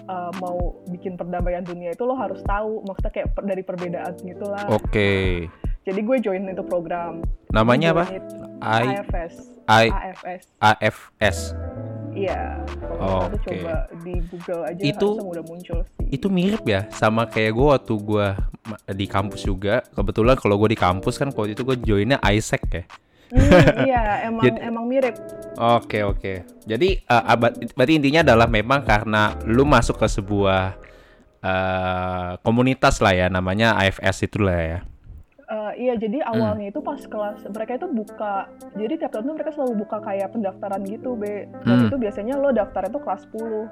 eh, 0.05 0.31
mau 0.43 0.83
bikin 0.91 1.17
perdamaian 1.17 1.65
dunia 1.65 1.95
itu 1.95 2.05
lo 2.05 2.19
harus 2.19 2.45
tahu 2.45 2.85
maksudnya 2.85 3.13
kayak 3.15 3.29
per- 3.33 3.47
dari 3.49 3.63
perbedaan 3.65 4.13
gitulah. 4.21 4.67
Oke. 4.69 5.47
Jadi 5.83 5.99
gue 5.99 6.17
join 6.23 6.47
itu 6.47 6.63
program. 6.63 7.25
Namanya 7.51 7.91
apa? 7.91 8.05
It- 8.15 8.39
I 8.63 9.03
AFS. 9.03 9.35
I 9.67 9.87
AFS. 9.91 10.43
AFS. 10.63 11.39
Iya. 12.13 12.61
Kalau 12.79 13.27
tuh 13.27 13.41
Oke. 13.41 13.57
coba 13.59 13.75
di 14.01 14.15
Google 14.29 14.63
aja 14.65 14.83
Itu- 14.85 15.17
udah 15.19 15.45
muncul 15.45 15.79
sih. 15.83 16.05
Itu 16.13 16.27
mirip 16.29 16.63
ya 16.65 16.87
sama 16.93 17.25
kayak 17.25 17.53
gue 17.53 17.67
waktu 17.73 17.95
gue 17.97 18.27
di 18.93 19.07
kampus 19.07 19.43
juga. 19.43 19.81
Kebetulan 19.91 20.37
kalau 20.37 20.57
gue 20.57 20.73
di 20.73 20.79
kampus 20.79 21.17
kan 21.17 21.33
waktu 21.33 21.53
itu 21.53 21.65
gue 21.65 21.77
joinnya 21.81 22.21
Isaac 22.29 22.63
ya. 22.69 22.85
Hmm, 23.33 23.41
iya, 23.89 24.29
emang 24.29 24.45
Jadi- 24.45 24.61
emang 24.61 24.85
mirip. 24.85 25.17
Oke 25.57 26.05
oke. 26.05 26.33
Jadi 26.63 27.01
eh, 27.01 27.25
abad- 27.25 27.57
berarti 27.73 27.93
intinya 27.97 28.21
adalah 28.23 28.45
memang 28.47 28.85
karena 28.85 29.33
lu 29.49 29.65
masuk 29.65 29.97
ke 29.97 30.07
sebuah 30.07 30.77
eh, 31.41 32.31
komunitas 32.41 33.01
lah 33.01 33.13
ya 33.13 33.27
namanya 33.27 33.75
AFS 33.75 34.29
itulah 34.29 34.55
ya. 34.55 34.79
Iya, 35.73 35.95
jadi 35.97 36.19
Hmm. 36.23 36.31
awalnya 36.33 36.67
itu 36.69 36.81
pas 36.81 37.01
kelas 37.01 37.45
mereka 37.49 37.77
itu 37.77 37.89
buka, 37.89 38.49
jadi 38.77 38.95
tiap 38.99 39.11
tahun 39.13 39.25
tuh 39.29 39.35
mereka 39.37 39.53
selalu 39.53 39.75
buka 39.85 39.97
kayak 40.01 40.29
pendaftaran 40.33 40.83
gitu, 40.87 41.17
Be. 41.17 41.49
Dan 41.65 41.77
Hmm. 41.79 41.87
itu 41.89 41.97
biasanya 41.99 42.35
lo 42.39 42.51
daftar 42.51 42.89
itu 42.89 42.99
kelas 43.01 43.23
10. 43.29 43.67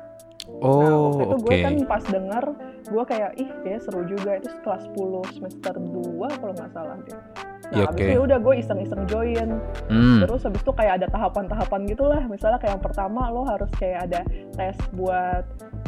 nah, 0.50 0.66
Oh 0.66 1.00
waktu 1.12 1.22
itu 1.24 1.36
oke. 1.36 1.44
gue 1.46 1.56
kan 1.62 1.74
pas 1.84 2.02
denger, 2.04 2.44
gue 2.88 3.02
kayak, 3.06 3.30
ih 3.36 3.50
kayak 3.62 3.80
seru 3.84 4.02
juga, 4.04 4.40
itu 4.40 4.48
kelas 4.64 4.82
10 4.88 5.22
semester 5.36 5.74
2 5.76 6.28
kalau 6.36 6.52
nggak 6.56 6.72
salah 6.72 6.96
deh. 7.04 7.20
Nah, 7.70 7.78
Ya, 7.78 7.84
habis 7.86 8.02
oke. 8.02 8.02
itu 8.02 8.14
ya 8.18 8.22
udah 8.26 8.38
gue 8.42 8.54
iseng-iseng 8.58 9.02
join. 9.06 9.48
Hmm. 9.86 10.18
Terus 10.26 10.42
habis 10.42 10.60
itu 10.60 10.72
kayak 10.74 10.92
ada 10.98 11.06
tahapan-tahapan 11.06 11.80
gitulah. 11.86 12.22
Misalnya 12.26 12.58
kayak 12.58 12.72
yang 12.78 12.84
pertama 12.84 13.30
lo 13.30 13.46
harus 13.46 13.70
kayak 13.78 14.10
ada 14.10 14.20
tes 14.58 14.74
buat 14.90 15.44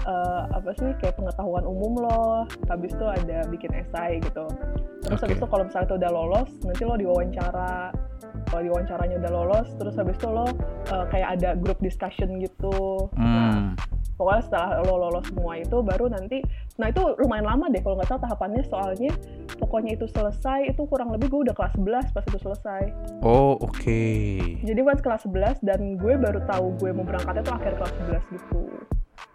eh, 0.06 0.42
apa 0.50 0.70
sih 0.78 0.94
kayak 1.02 1.18
pengetahuan 1.18 1.66
umum 1.66 2.06
lo. 2.06 2.46
Habis 2.70 2.94
itu 2.94 3.06
ada 3.06 3.42
bikin 3.50 3.74
esai 3.74 4.22
gitu. 4.22 4.46
Terus 5.02 5.18
Oke. 5.18 5.26
habis 5.26 5.36
itu 5.42 5.46
kalau 5.50 5.64
misalnya 5.66 5.86
itu 5.90 5.96
udah 5.98 6.10
lolos, 6.14 6.50
nanti 6.62 6.82
lo 6.86 6.94
diwawancara. 6.94 7.74
Kalau 8.46 8.62
diwawancara 8.62 9.02
udah 9.08 9.32
lolos, 9.32 9.68
terus 9.80 9.94
habis 9.98 10.14
itu 10.14 10.28
lo 10.30 10.46
eh, 10.86 11.04
kayak 11.10 11.28
ada 11.40 11.50
group 11.58 11.82
discussion 11.82 12.38
gitu. 12.38 13.10
Nah, 13.18 13.74
Hmm. 13.74 13.74
Pokoknya 14.16 14.42
setelah 14.45 14.69
lo 14.85 14.95
lolos 14.99 15.25
semua 15.28 15.59
itu 15.59 15.76
baru 15.81 16.07
nanti 16.12 16.45
nah 16.76 16.88
itu 16.88 17.02
lumayan 17.21 17.47
lama 17.49 17.69
deh 17.69 17.81
kalau 17.81 17.97
nggak 17.99 18.09
salah 18.09 18.23
tahapannya 18.28 18.62
soalnya 18.66 19.12
pokoknya 19.61 19.97
itu 19.97 20.07
selesai 20.09 20.73
itu 20.73 20.83
kurang 20.88 21.12
lebih 21.12 21.28
gue 21.33 21.40
udah 21.50 21.54
kelas 21.57 21.75
11 21.76 22.14
pas 22.14 22.25
itu 22.25 22.38
selesai 22.40 22.83
Oh 23.23 23.54
oke. 23.61 24.02
jadi 24.64 24.81
pas 24.83 24.99
kelas 25.00 25.23
11 25.28 25.62
dan 25.64 25.81
gue 25.97 26.14
baru 26.19 26.40
tahu 26.49 26.76
gue 26.81 26.90
mau 26.92 27.04
berangkatnya 27.04 27.42
tuh 27.45 27.54
akhir 27.57 27.73
kelas 27.78 27.92
11 28.31 28.35
gitu 28.37 28.62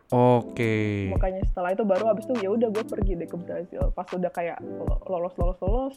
Oke. 0.07 1.11
makanya 1.11 1.43
setelah 1.43 1.75
itu 1.75 1.83
baru 1.83 2.15
abis 2.15 2.31
itu 2.31 2.47
ya 2.47 2.49
udah 2.51 2.71
gue 2.71 2.83
pergi 2.87 3.19
deh 3.19 3.27
ke 3.27 3.35
Brazil 3.35 3.91
pas 3.91 4.07
udah 4.07 4.31
kayak 4.31 4.57
lolos 5.03 5.35
lolos 5.35 5.59
lolos 5.59 5.95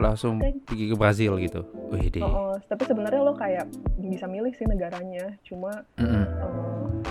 Langsung 0.00 0.40
pergi 0.64 0.88
ke 0.88 0.96
Brazil 0.96 1.36
gitu. 1.36 1.68
Wih 1.92 2.08
deh. 2.08 2.24
Oh, 2.24 2.48
oh. 2.48 2.54
tapi 2.64 2.88
sebenarnya 2.88 3.20
lo 3.20 3.36
kayak 3.36 3.68
bisa 4.00 4.24
milih 4.24 4.48
sih 4.56 4.64
negaranya 4.64 5.36
cuma 5.44 5.84
Mm-mm. 6.00 6.24
eh, 6.24 6.26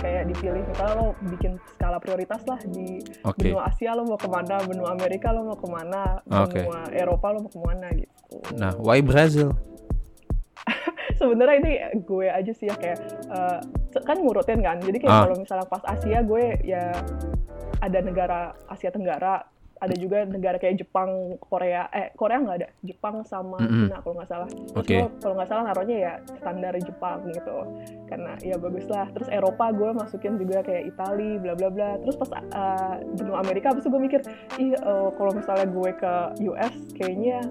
kayak 0.02 0.26
dipilih 0.26 0.66
misalnya 0.66 0.94
lo 0.98 1.08
bikin 1.30 1.62
skala 1.72 2.02
prioritas 2.02 2.42
lah 2.42 2.58
di 2.66 2.98
Oke. 3.22 3.54
benua 3.54 3.70
Asia 3.70 3.94
lo 3.94 4.02
mau 4.02 4.18
ke 4.18 4.26
mana 4.26 4.58
benua 4.66 4.98
Amerika 4.98 5.30
lo 5.30 5.46
mau 5.46 5.58
ke 5.58 5.68
mana 5.70 6.18
Oke. 6.26 6.66
benua 6.66 6.90
Eropa 6.90 7.26
lo 7.30 7.46
mau 7.46 7.52
ke 7.54 7.60
mana 7.62 7.86
gitu 7.94 8.10
Nah, 8.58 8.74
why 8.82 8.98
Brazil? 8.98 9.54
sebenarnya 11.22 11.56
ini 11.62 11.72
gue 12.02 12.26
aja 12.26 12.50
sih 12.50 12.66
ya 12.66 12.74
kayak 12.74 12.98
eh, 13.30 13.60
kan 14.00 14.16
ngurutin 14.16 14.64
kan 14.64 14.80
jadi 14.80 14.96
kayak 14.96 15.12
Ah. 15.12 15.22
kalau 15.28 15.36
misalnya 15.36 15.66
pas 15.68 15.84
Asia 15.84 16.24
gue 16.24 16.44
ya 16.64 16.96
ada 17.82 17.98
negara 18.00 18.40
Asia 18.64 18.88
Tenggara 18.88 19.44
ada 19.82 19.94
juga 19.98 20.22
negara 20.22 20.62
kayak 20.62 20.86
Jepang 20.86 21.34
Korea 21.42 21.90
eh 21.90 22.14
Korea 22.14 22.38
nggak 22.38 22.56
ada 22.62 22.68
Jepang 22.86 23.26
sama 23.26 23.58
Mm-mm. 23.58 23.90
Cina 23.90 23.98
kalau 23.98 24.14
nggak 24.14 24.30
salah 24.30 24.48
terus 24.48 24.86
gue 24.86 25.08
kalau 25.18 25.34
nggak 25.34 25.48
salah 25.50 25.62
naruhnya 25.66 25.96
ya 25.98 26.12
standar 26.38 26.72
Jepang 26.78 27.18
gitu 27.34 27.56
karena 28.06 28.32
ya 28.46 28.56
bagus 28.62 28.86
lah 28.86 29.10
terus 29.10 29.28
Eropa 29.28 29.74
gue 29.74 29.90
masukin 29.90 30.38
juga 30.38 30.62
kayak 30.62 30.94
Itali 30.94 31.42
bla 31.42 31.58
bla 31.58 31.68
bla 31.68 31.98
terus 31.98 32.14
pas 32.14 32.30
benua 33.18 33.42
Amerika 33.42 33.74
habis 33.74 33.82
itu 33.82 33.90
gue 33.90 34.02
mikir 34.06 34.20
ih 34.62 34.72
eh, 34.78 35.08
kalau 35.18 35.32
misalnya 35.34 35.66
gue 35.66 35.90
ke 35.98 36.14
US 36.46 36.74
kayaknya 36.94 37.42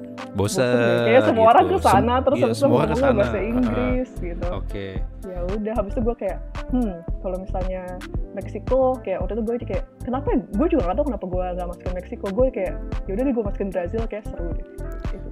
deh. 0.71 0.97
Kayaknya 1.03 1.21
semua 1.27 1.45
orang 1.51 1.65
gitu. 1.67 1.75
ke 1.75 1.79
sana 1.83 2.13
terus 2.23 2.39
iya, 2.39 2.53
semua 2.55 2.81
sana. 2.95 3.19
bahasa 3.19 3.39
Inggris 3.39 4.09
gitu. 4.19 4.45
Ah, 4.47 4.59
Oke. 4.59 4.87
Ya 5.27 5.39
udah 5.43 5.73
habis 5.75 5.91
itu 5.93 6.01
gue 6.01 6.15
kayak 6.15 6.39
hmm 6.71 6.95
kalau 7.21 7.37
misalnya 7.39 7.83
Meksiko 8.33 8.97
kayak 9.05 9.21
waktu 9.23 9.33
itu 9.37 9.43
gue 9.45 9.55
kayak 9.69 9.83
kenapa 10.03 10.27
ya? 10.33 10.37
gue 10.41 10.67
juga 10.73 10.81
gak 10.91 10.95
tau 10.97 11.05
kenapa 11.07 11.25
gue 11.29 11.45
gak 11.57 11.67
masukin 11.69 11.93
Meksiko 11.95 12.27
gue 12.33 12.47
kayak 12.51 12.75
ya 13.05 13.11
udah 13.13 13.23
deh 13.23 13.33
gue 13.33 13.45
masukin 13.45 13.69
Brazil 13.69 14.01
kayak 14.09 14.25
seru 14.27 14.49
deh. 14.53 14.67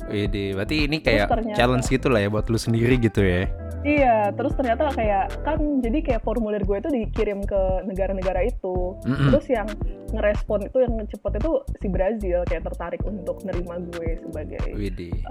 Gitu. 0.10 0.58
Berarti 0.58 0.76
ini 0.90 0.98
kayak 1.00 1.28
ternyata- 1.30 1.58
challenge 1.58 1.88
gitu 1.90 2.08
lah 2.10 2.20
ya 2.22 2.30
buat 2.30 2.46
lu 2.50 2.60
sendiri 2.60 2.96
gitu 3.02 3.22
ya. 3.22 3.50
Iya, 3.80 4.36
terus 4.36 4.52
ternyata 4.60 4.92
kayak 4.92 5.40
kan 5.48 5.80
jadi 5.80 6.04
kayak 6.04 6.22
formulir 6.28 6.60
gue 6.68 6.78
itu 6.84 6.90
dikirim 6.92 7.40
ke 7.48 7.88
negara-negara 7.88 8.44
itu. 8.44 9.00
Mm-mm. 9.08 9.32
Terus 9.32 9.46
yang 9.48 9.68
ngerespon 10.12 10.68
itu 10.68 10.78
yang 10.84 10.94
cepet 11.08 11.40
itu 11.40 11.52
si 11.80 11.88
Brazil 11.88 12.44
kayak 12.44 12.68
tertarik 12.68 13.00
untuk 13.08 13.40
nerima 13.48 13.80
gue 13.80 14.20
sebagai 14.20 14.60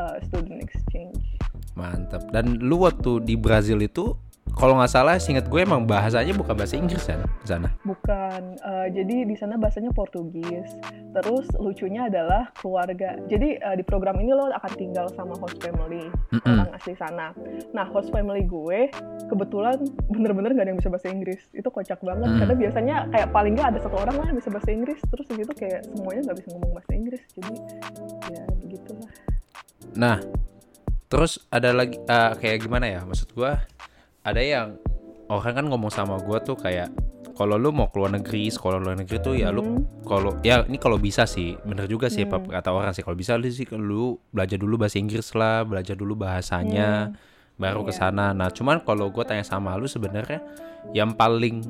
uh, 0.01 0.17
student 0.25 0.65
exchange. 0.65 1.21
mantap. 1.77 2.25
Dan 2.33 2.57
lu 2.65 2.81
waktu 2.89 3.21
di 3.23 3.37
Brazil 3.37 3.85
itu 3.85 4.17
kalau 4.55 4.77
nggak 4.77 4.89
salah 4.89 5.17
singkat 5.17 5.47
gue 5.47 5.61
emang 5.61 5.85
bahasanya 5.85 6.33
bukan 6.33 6.55
bahasa 6.55 6.75
Inggris 6.75 7.05
kan 7.05 7.21
di 7.21 7.47
sana. 7.47 7.69
Bukan, 7.83 8.43
eh, 8.57 8.87
jadi 8.91 9.17
di 9.25 9.35
sana 9.35 9.55
bahasanya 9.55 9.91
Portugis. 9.91 10.71
Terus 11.11 11.47
lucunya 11.57 12.07
adalah 12.07 12.49
keluarga. 12.55 13.19
Jadi 13.27 13.57
eh, 13.57 13.75
di 13.75 13.83
program 13.83 14.17
ini 14.19 14.31
lo 14.31 14.49
akan 14.49 14.73
tinggal 14.75 15.07
sama 15.13 15.35
host 15.37 15.59
family 15.59 16.07
orang 16.43 16.71
asli 16.73 16.95
sana. 16.95 17.35
Nah 17.71 17.87
host 17.89 18.09
family 18.09 18.45
gue 18.45 18.89
kebetulan 19.27 19.77
bener-bener 20.09 20.55
gak 20.55 20.65
ada 20.65 20.71
yang 20.73 20.81
bisa 20.81 20.91
bahasa 20.91 21.09
Inggris. 21.09 21.43
Itu 21.51 21.69
kocak 21.69 22.01
banget 22.01 22.29
Hmm. 22.29 22.39
karena 22.39 22.55
biasanya 22.55 22.97
kayak 23.09 23.29
paling 23.31 23.53
nggak 23.55 23.69
ada 23.73 23.79
satu 23.81 23.97
orang 23.97 24.17
lah 24.17 24.27
yang 24.27 24.39
bisa 24.39 24.51
bahasa 24.51 24.71
Inggris. 24.71 24.99
Terus 25.03 25.27
gitu 25.27 25.53
kayak 25.53 25.81
semuanya 25.91 26.21
nggak 26.29 26.39
bisa 26.39 26.49
ngomong 26.53 26.73
bahasa 26.73 26.93
Inggris. 26.93 27.23
Jadi 27.35 27.55
ya 28.31 28.43
begitulah. 28.59 29.11
Nah, 29.97 30.17
terus 31.07 31.41
ada 31.49 31.73
lagi 31.73 31.97
eh, 31.97 32.33
kayak 32.37 32.59
gimana 32.61 32.87
ya? 32.87 33.01
Maksud 33.03 33.33
gue 33.33 33.53
ada 34.29 34.41
yang 34.41 34.77
orang 35.29 35.55
kan 35.55 35.65
ngomong 35.67 35.89
sama 35.89 36.17
gue 36.19 36.39
tuh 36.41 36.57
kayak 36.57 36.89
kalau 37.39 37.55
lu 37.55 37.71
mau 37.71 37.87
keluar 37.87 38.11
negeri, 38.11 38.51
sekolah 38.51 38.83
luar 38.83 38.99
negeri 38.99 39.23
tuh 39.23 39.39
ya 39.39 39.55
lu 39.55 39.63
Hmm. 39.63 39.87
kalau 40.03 40.35
ya 40.43 40.67
ini 40.67 40.75
kalau 40.75 40.99
bisa 40.99 41.23
sih 41.23 41.55
bener 41.63 41.87
juga 41.87 42.11
sih 42.11 42.27
Hmm. 42.27 42.51
kata 42.51 42.69
orang 42.69 42.91
sih 42.91 43.01
kalau 43.01 43.15
bisa 43.15 43.39
lu 43.39 43.47
sih 43.47 43.63
lu 43.71 44.19
belajar 44.31 44.59
dulu 44.59 44.75
bahasa 44.75 44.99
Inggris 44.99 45.31
lah 45.33 45.63
belajar 45.63 45.95
dulu 45.95 46.19
bahasanya 46.19 47.15
baru 47.55 47.83
ke 47.83 47.95
Iya. 47.95 47.99
sana 48.11 48.35
nah 48.35 48.51
cuman 48.51 48.83
kalau 48.83 49.11
gue 49.11 49.23
tanya 49.23 49.43
sama 49.43 49.75
lu 49.75 49.87
sebenarnya 49.87 50.43
yang 50.91 51.15
paling 51.15 51.63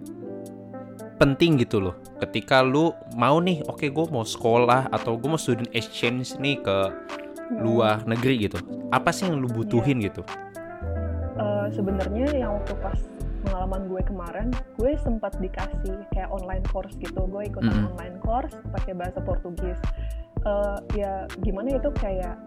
penting 1.18 1.58
gitu 1.58 1.82
loh 1.82 1.98
ketika 2.22 2.62
lu 2.62 2.94
mau 3.12 3.36
nih 3.36 3.60
oke 3.66 3.82
gue 3.84 4.04
mau 4.08 4.22
sekolah 4.22 4.88
atau 4.88 5.18
gue 5.18 5.28
mau 5.28 5.40
student 5.40 5.68
exchange 5.74 6.38
nih 6.38 6.62
ke 6.62 6.78
Hmm. 7.48 7.64
luar 7.64 8.04
negeri 8.04 8.44
gitu 8.44 8.60
apa 8.92 9.08
sih 9.08 9.24
yang 9.24 9.40
lu 9.40 9.48
butuhin 9.48 10.04
gitu 10.04 10.20
Sebenarnya 11.72 12.26
yang 12.34 12.58
waktu 12.60 12.74
pas 12.80 12.98
pengalaman 13.46 13.86
gue 13.86 14.02
kemarin, 14.02 14.48
gue 14.76 14.92
sempat 14.98 15.32
dikasih 15.38 15.94
kayak 16.10 16.28
online 16.28 16.64
course 16.68 16.92
gitu. 16.98 17.24
Gue 17.30 17.46
ikutan 17.46 17.70
Mm-mm. 17.70 17.92
online 17.94 18.18
course 18.20 18.54
pakai 18.74 18.92
bahasa 18.98 19.22
Portugis. 19.22 19.78
Eh, 20.46 20.78
ya 20.98 21.26
gimana 21.42 21.78
itu 21.78 21.90
kayak 21.98 22.38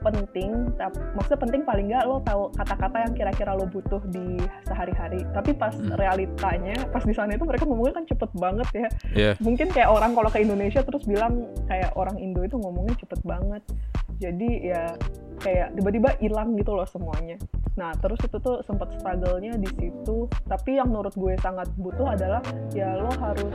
penting, 0.00 0.70
maksudnya 1.18 1.40
penting 1.42 1.62
paling 1.66 1.90
nggak 1.90 2.06
lo 2.06 2.22
tahu 2.22 2.48
kata-kata 2.54 3.10
yang 3.10 3.12
kira-kira 3.12 3.52
lo 3.58 3.66
butuh 3.66 3.98
di 4.08 4.38
sehari-hari. 4.64 5.26
Tapi 5.34 5.50
pas 5.52 5.74
Mm. 5.76 5.98
realitanya, 5.98 6.76
pas 6.94 7.02
di 7.02 7.10
sana 7.10 7.34
itu 7.34 7.42
mereka 7.42 7.66
ngomongnya 7.66 7.98
kan 7.98 8.06
cepet 8.06 8.30
banget 8.38 8.68
ya. 8.70 8.88
Iya. 9.12 9.32
Mungkin 9.42 9.68
kayak 9.74 9.90
orang 9.90 10.14
kalau 10.14 10.30
ke 10.30 10.40
Indonesia 10.40 10.80
terus 10.86 11.04
bilang 11.04 11.42
kayak 11.66 11.90
orang 11.98 12.16
Indo 12.22 12.40
itu 12.46 12.56
ngomongnya 12.56 12.96
cepet 13.02 13.20
banget. 13.26 13.62
Jadi 14.20 14.68
ya 14.68 14.92
kayak 15.40 15.72
tiba-tiba 15.72 16.10
hilang 16.20 16.52
gitu 16.54 16.76
loh 16.76 16.84
semuanya. 16.84 17.40
Nah, 17.80 17.96
terus 17.96 18.20
itu 18.20 18.36
tuh 18.36 18.60
sempat 18.60 18.92
struggle-nya 18.92 19.56
di 19.56 19.70
situ. 19.72 20.28
Tapi 20.44 20.76
yang 20.76 20.92
menurut 20.92 21.16
gue 21.16 21.32
sangat 21.40 21.64
butuh 21.80 22.12
adalah 22.12 22.44
ya 22.76 22.92
lo 22.92 23.08
harus 23.16 23.48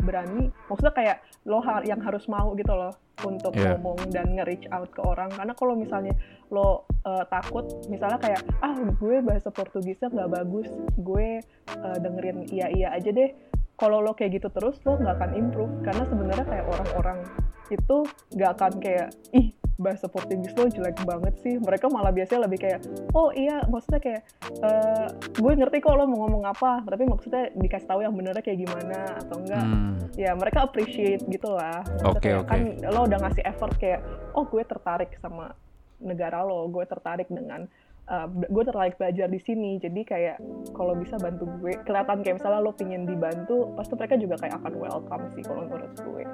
berani. 0.00 0.48
Maksudnya 0.72 0.94
kayak 0.96 1.16
lo 1.44 1.60
ha- 1.60 1.84
yang 1.84 2.00
harus 2.00 2.24
mau 2.24 2.56
gitu 2.56 2.72
loh 2.72 2.88
untuk 3.20 3.52
Iya. 3.52 3.76
ngomong 3.76 4.08
dan 4.08 4.32
nge-reach 4.32 4.64
out 4.72 4.88
ke 4.88 5.04
orang. 5.04 5.28
Karena 5.28 5.52
kalau 5.52 5.76
misalnya 5.76 6.16
lo 6.48 6.88
eh, 7.04 7.24
takut, 7.28 7.68
misalnya 7.86 8.16
kayak 8.16 8.40
ah 8.64 8.72
gue 8.72 9.20
bahasa 9.20 9.52
Portugisnya 9.52 10.08
nggak 10.08 10.30
bagus, 10.32 10.72
gue 10.96 11.44
eh, 11.68 11.96
dengerin 12.00 12.48
iya-iya 12.48 12.96
aja 12.96 13.12
deh. 13.12 13.36
Kalau 13.76 14.00
lo 14.00 14.16
kayak 14.16 14.40
gitu 14.40 14.48
terus 14.48 14.80
lo 14.88 14.96
nggak 14.96 15.20
akan 15.20 15.30
improve 15.36 15.74
karena 15.84 16.04
sebenarnya 16.08 16.46
kayak 16.48 16.64
orang-orang 16.64 17.18
itu 17.66 17.96
nggak 18.32 18.50
akan 18.56 18.72
kayak 18.78 19.08
ih 19.34 19.52
bahasa 19.76 20.08
Portugis 20.08 20.56
lo 20.56 20.68
jelek 20.68 20.96
banget 21.04 21.34
sih. 21.44 21.54
Mereka 21.60 21.92
malah 21.92 22.12
biasanya 22.12 22.48
lebih 22.48 22.58
kayak 22.64 22.80
oh 23.12 23.30
iya 23.32 23.62
maksudnya 23.68 24.00
kayak 24.00 24.22
eh, 24.64 25.06
gue 25.36 25.52
ngerti 25.52 25.76
kok 25.84 25.94
lo 25.96 26.04
mau 26.08 26.26
ngomong 26.26 26.44
apa 26.48 26.82
tapi 26.84 27.04
maksudnya 27.04 27.52
dikasih 27.54 27.88
tahu 27.88 28.00
yang 28.02 28.14
benernya 28.16 28.42
kayak 28.42 28.58
gimana 28.64 28.98
atau 29.20 29.36
enggak. 29.40 29.64
Hmm, 29.64 29.94
ya 30.16 30.32
mereka 30.32 30.64
appreciate 30.64 31.22
gitu 31.28 31.52
lah. 31.52 31.84
Maksudnya 31.84 32.12
Oke, 32.16 32.20
kayak, 32.24 32.38
oke. 32.42 32.48
kan 32.48 32.60
lo 32.92 33.00
udah 33.04 33.18
ngasih 33.28 33.44
effort 33.44 33.74
kayak 33.76 34.00
oh 34.32 34.44
gue 34.48 34.62
tertarik 34.64 35.12
sama 35.20 35.52
negara 36.00 36.44
lo 36.44 36.68
gue 36.68 36.84
tertarik 36.84 37.28
dengan 37.32 37.64
uh, 38.08 38.26
gue 38.28 38.64
tertarik 38.64 38.96
belajar 38.96 39.28
di 39.28 39.40
sini. 39.42 39.76
Jadi 39.76 40.00
kayak 40.06 40.36
kalau 40.72 40.96
bisa 40.96 41.20
bantu 41.20 41.48
gue 41.60 41.76
kelihatan 41.84 42.24
kayak 42.24 42.36
misalnya 42.40 42.60
lo 42.64 42.72
pingin 42.72 43.04
dibantu 43.04 43.72
pasti 43.76 43.92
mereka 43.96 44.14
juga 44.16 44.36
kayak 44.40 44.54
akan 44.62 44.74
welcome 44.76 45.24
sih 45.36 45.42
kalau 45.44 45.62
menurut 45.68 45.92
gue 46.00 46.24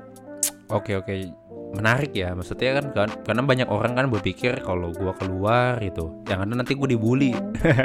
Oke 0.73 0.97
oke 0.97 1.13
menarik 1.73 2.13
ya 2.13 2.37
maksudnya 2.37 2.77
kan 2.77 2.87
kan- 2.93 3.17
karena 3.25 3.43
banyak 3.43 3.65
orang 3.65 3.97
kan 3.97 4.07
berpikir 4.07 4.61
kalau 4.61 4.93
gua 4.93 5.17
keluar 5.17 5.81
gitu 5.81 6.21
yang 6.29 6.45
ada 6.45 6.53
nanti 6.53 6.77
gue 6.77 6.85
dibully 6.87 7.33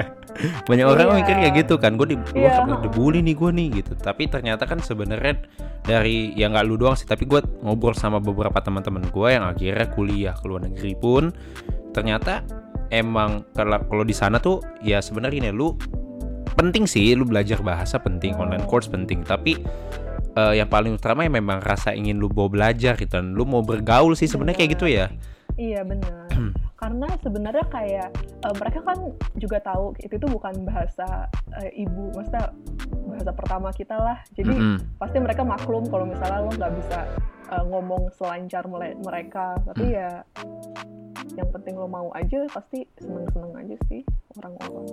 banyak 0.70 0.84
orang 0.84 1.08
Iya. 1.08 1.15
mikir 1.15 1.36
kayak 1.38 1.53
gitu 1.56 1.75
kan 1.79 1.96
gue 1.96 2.08
di 2.12 2.15
Iya. 2.36 2.67
gua 2.67 2.84
dibully 2.84 3.24
nih 3.24 3.32
gue 3.34 3.48
nih 3.50 3.67
gitu 3.79 3.96
tapi 3.96 4.27
ternyata 4.27 4.67
kan 4.67 4.84
sebenarnya 4.84 5.39
dari 5.82 6.36
ya 6.36 6.51
nggak 6.51 6.65
lu 6.67 6.75
doang 6.75 7.00
sih 7.00 7.08
tapi 7.08 7.24
gue 7.24 7.39
ngobrol 7.63 7.96
sama 7.96 8.20
beberapa 8.20 8.60
teman-teman 8.60 9.08
gue 9.08 9.27
yang 9.32 9.48
akhirnya 9.48 9.88
kuliah 9.88 10.36
ke 10.36 10.44
luar 10.44 10.67
negeri 10.67 10.91
pun 10.94 11.32
ternyata 11.91 12.44
emang 12.91 13.48
kalau 13.51 13.79
kalau 13.82 14.03
di 14.03 14.12
sana 14.12 14.36
tuh 14.36 14.60
ya 14.79 15.00
sebenarnya 15.00 15.48
ini 15.48 15.51
lu 15.51 15.72
penting 16.56 16.84
sih 16.84 17.15
lu 17.15 17.24
belajar 17.24 17.63
bahasa 17.63 17.96
penting 17.98 18.36
online 18.36 18.67
course 18.67 18.91
penting 18.91 19.24
tapi 19.24 19.56
eh, 20.38 20.53
yang 20.62 20.70
paling 20.70 20.94
utama 20.94 21.25
ya 21.25 21.32
memang 21.34 21.58
rasa 21.65 21.98
ingin 21.98 22.22
lu 22.22 22.29
mau 22.29 22.46
belajar 22.46 22.94
gitu 22.94 23.17
dan 23.17 23.34
lu 23.34 23.44
mau 23.50 23.65
bergaul 23.65 24.13
sih 24.13 24.29
sebenarnya 24.29 24.58
kayak 24.62 24.72
gitu 24.77 24.86
ya 24.86 25.10
Iya 25.58 25.82
benar. 25.82 26.29
Karena 26.77 27.10
sebenarnya 27.25 27.65
kayak 27.74 28.10
eh, 28.46 28.56
mereka 28.62 28.79
kan 28.86 28.98
juga 29.41 29.58
tahu 29.65 29.98
itu 29.98 30.15
tuh 30.22 30.29
bukan 30.29 30.53
bahasa 30.70 31.25
eh, 31.65 31.82
ibu, 31.82 32.13
maksudnya 32.13 32.53
bahasa 33.10 33.32
pertama 33.34 33.74
kita 33.74 33.98
lah. 33.98 34.22
Jadi 34.38 34.53
Mm-mm. 34.53 35.01
pasti 35.01 35.17
mereka 35.17 35.41
maklum 35.41 35.89
kalau 35.89 36.06
misalnya 36.06 36.46
lo 36.46 36.53
nggak 36.53 36.74
bisa 36.77 37.00
eh, 37.48 37.63
ngomong 37.68 38.12
selancar 38.16 38.68
mele- 38.68 39.00
mereka. 39.00 39.56
Tapi 39.63 39.86
ya 39.96 40.24
yang 41.38 41.50
penting 41.54 41.77
lo 41.77 41.86
mau 41.86 42.10
aja 42.18 42.50
pasti 42.50 42.82
seneng-seneng 42.98 43.54
aja 43.54 43.75
sih 43.92 44.01
orang-orang. 44.42 44.86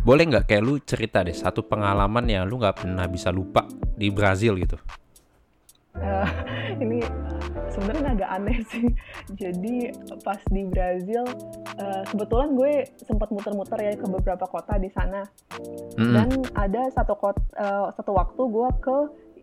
boleh 0.00 0.24
nggak 0.24 0.48
kayak 0.48 0.62
lu 0.64 0.80
cerita 0.80 1.20
deh 1.20 1.36
satu 1.36 1.68
pengalaman 1.68 2.24
yang 2.24 2.48
lu 2.48 2.56
nggak 2.56 2.80
pernah 2.80 3.04
bisa 3.04 3.28
lupa 3.28 3.68
di 3.92 4.08
Brazil 4.08 4.56
gitu 4.56 4.80
Eh, 5.98 6.28
ini 6.84 7.02
sebenarnya 7.74 8.14
agak 8.14 8.30
aneh 8.30 8.58
sih. 8.70 8.86
Jadi 9.34 9.90
pas 10.22 10.38
di 10.50 10.62
Brazil, 10.66 11.26
uh, 11.78 12.02
kebetulan 12.06 12.54
gue 12.54 12.72
sempat 13.02 13.28
muter-muter 13.34 13.78
ya 13.82 13.92
ke 13.98 14.06
beberapa 14.06 14.46
kota 14.46 14.78
di 14.78 14.90
sana. 14.94 15.26
Mm-mm. 15.98 16.14
Dan 16.14 16.28
ada 16.54 16.82
satu 16.94 17.18
kot, 17.18 17.38
uh, 17.58 17.90
satu 17.94 18.14
waktu 18.14 18.42
gue 18.46 18.68
ke 18.78 18.98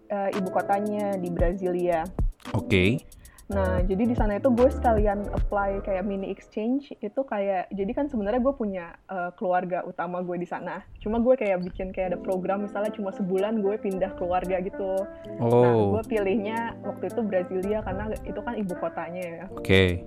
uh, 0.10 0.30
ibu 0.34 0.50
kotanya 0.50 1.18
di 1.18 1.30
Brasilia. 1.30 2.06
Oke. 2.54 3.02
Nah, 3.46 3.78
jadi 3.86 4.10
di 4.10 4.18
sana 4.18 4.42
itu 4.42 4.50
gue 4.50 4.74
sekalian 4.74 5.30
apply 5.30 5.86
kayak 5.86 6.02
mini 6.02 6.34
exchange 6.34 6.90
itu 6.98 7.22
kayak 7.30 7.70
jadi 7.70 7.94
kan 7.94 8.10
sebenarnya 8.10 8.42
gue 8.42 8.54
punya 8.58 8.98
uh, 9.06 9.30
keluarga 9.38 9.86
utama 9.86 10.26
gue 10.26 10.42
di 10.42 10.50
sana. 10.50 10.82
Cuma 10.98 11.22
gue 11.22 11.38
kayak 11.38 11.62
bikin 11.62 11.94
kayak 11.94 12.18
ada 12.18 12.20
program 12.26 12.66
misalnya 12.66 12.90
cuma 12.90 13.14
sebulan 13.14 13.62
gue 13.62 13.78
pindah 13.78 14.18
keluarga 14.18 14.58
gitu. 14.66 14.98
Nah, 15.38 15.46
Oh. 15.46 15.94
gue 15.94 16.04
pilihnya 16.10 16.74
waktu 16.82 17.06
itu 17.14 17.22
Brasilia 17.22 17.86
karena 17.86 18.10
itu 18.26 18.40
kan 18.42 18.58
ibu 18.58 18.74
kotanya 18.82 19.22
ya. 19.22 19.44
Oke. 19.54 20.02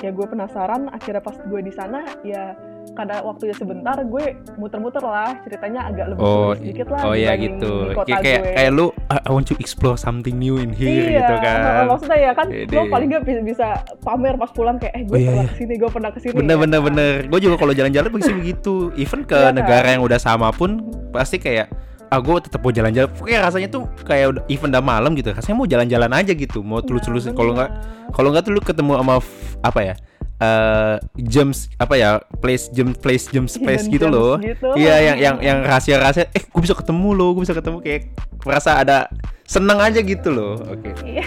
Ya 0.00 0.08
gue 0.08 0.26
penasaran 0.26 0.88
akhirnya 0.88 1.20
pas 1.20 1.36
gue 1.36 1.60
di 1.60 1.72
sana 1.76 2.16
ya 2.24 2.56
karena 2.92 3.24
waktunya 3.24 3.56
sebentar 3.56 3.96
gue 3.96 4.24
muter-muter 4.54 5.00
lah 5.00 5.32
ceritanya 5.40 5.88
agak 5.88 6.12
lebih 6.12 6.20
Oh, 6.20 6.52
sedikit 6.52 6.92
lah 6.92 7.00
oh 7.02 7.14
ya 7.14 7.32
gitu. 7.34 7.88
Kayak 7.94 8.20
kayak, 8.20 8.40
gue. 8.42 8.52
kayak 8.52 8.70
lu 8.70 8.86
I 9.08 9.16
I 9.16 9.30
want 9.30 9.48
to 9.48 9.56
explore 9.56 9.96
something 9.96 10.36
new 10.36 10.56
in 10.56 10.70
here 10.70 10.92
iya, 11.08 11.24
gitu 11.24 11.34
kan. 11.40 11.88
maksudnya 11.88 12.18
ya 12.20 12.32
kan 12.32 12.46
Pede. 12.46 12.74
lo 12.74 12.82
paling 12.86 13.08
gak 13.08 13.24
bisa, 13.24 13.66
pamer 14.04 14.34
pas 14.36 14.50
pulang 14.50 14.76
kayak 14.76 14.92
eh 14.92 15.02
gue 15.02 15.14
Oh, 15.14 15.16
iya, 15.16 15.28
pernah 15.30 15.40
iya. 15.40 15.48
ke 15.48 15.56
sini, 15.56 15.74
gue 15.74 15.90
pernah 15.90 16.10
ke 16.10 16.18
sini. 16.20 16.32
Bener 16.34 16.52
ya. 16.52 16.60
bener 16.60 16.80
bener. 16.82 17.12
Gue 17.26 17.40
juga 17.40 17.56
kalau 17.56 17.72
jalan-jalan 17.72 18.08
begitu 18.10 18.32
begitu. 18.34 18.74
Even 18.94 19.20
ke 19.22 19.34
Iya 19.34 19.48
kan? 19.48 19.54
negara 19.54 19.88
yang 19.88 20.02
udah 20.02 20.18
sama 20.18 20.50
pun 20.50 20.70
pasti 21.10 21.36
kayak 21.36 21.72
ah 22.06 22.20
gue 22.20 22.34
tetap 22.40 22.60
mau 22.60 22.68
jalan-jalan. 22.68 23.08
Kayak 23.16 23.40
rasanya 23.42 23.68
tuh 23.70 23.82
kayak 24.04 24.26
udah 24.30 24.42
even 24.46 24.68
udah 24.68 24.84
malam 24.84 25.16
gitu. 25.16 25.32
Rasanya 25.32 25.56
mau 25.56 25.64
jalan-jalan 25.64 26.12
aja 26.12 26.32
gitu. 26.32 26.60
Mau 26.60 26.76
Nah, 26.76 26.84
tulus-tulusin. 26.84 27.32
Kalau 27.32 27.56
nggak 27.56 27.70
kalau 28.10 28.28
nggak 28.28 28.44
tuh 28.44 28.52
lu 28.52 28.60
ketemu 28.60 29.00
sama 29.00 29.14
apa 29.62 29.80
ya? 29.82 29.94
Eh 30.42 30.94
gems 31.22 31.70
apa 31.76 31.94
ya 31.94 32.10
place 32.38 32.66
gem 32.68 32.90
place 32.92 33.30
gems 33.30 33.54
place 33.56 33.86
Hidden 33.86 33.94
gitu 33.94 34.06
loh 34.08 34.34
gitu. 34.36 34.74
iya 34.74 34.98
yang 35.04 35.16
yang 35.16 35.36
yang 35.38 35.58
rahasia 35.62 35.96
rahasia 35.96 36.26
eh 36.28 36.42
gue 36.42 36.60
bisa 36.60 36.74
ketemu 36.74 37.08
loh 37.12 37.30
gue 37.32 37.42
bisa 37.42 37.54
ketemu 37.54 37.78
kayak 37.78 38.02
merasa 38.42 38.70
ada 38.74 39.06
seneng 39.44 39.78
aja 39.78 40.02
gitu 40.02 40.28
loh 40.28 40.58
oke 40.58 40.90
Iya. 41.00 41.26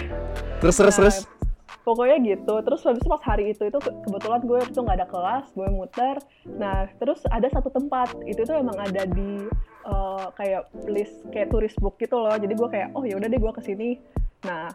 terus 0.60 0.76
terus 0.76 0.94
Nah, 0.94 1.02
terus 1.02 1.18
Pokoknya 1.86 2.18
gitu. 2.18 2.50
Terus 2.66 2.82
habis 2.82 2.98
itu 2.98 3.06
pas 3.06 3.22
hari 3.24 3.54
itu 3.54 3.62
itu 3.62 3.78
ke- 3.78 3.94
kebetulan 4.02 4.42
gue 4.42 4.58
itu 4.60 4.80
nggak 4.82 4.98
ada 4.98 5.06
kelas, 5.06 5.46
gue 5.54 5.70
muter. 5.70 6.18
Nah 6.52 6.90
terus 6.98 7.22
ada 7.30 7.46
satu 7.46 7.70
tempat 7.70 8.10
itu 8.26 8.42
tuh 8.42 8.58
emang 8.58 8.74
ada 8.74 9.06
di 9.06 9.46
eh, 9.86 10.26
kayak 10.34 10.66
list 10.90 11.14
kayak 11.30 11.54
turis 11.54 11.78
book 11.78 11.94
gitu 11.96 12.18
loh. 12.18 12.34
Jadi 12.34 12.58
gue 12.58 12.68
kayak 12.68 12.90
oh 12.92 13.06
ya 13.06 13.14
udah 13.14 13.30
deh 13.30 13.38
gue 13.38 13.54
ke 13.54 13.62
sini. 13.62 14.02
Nah 14.42 14.74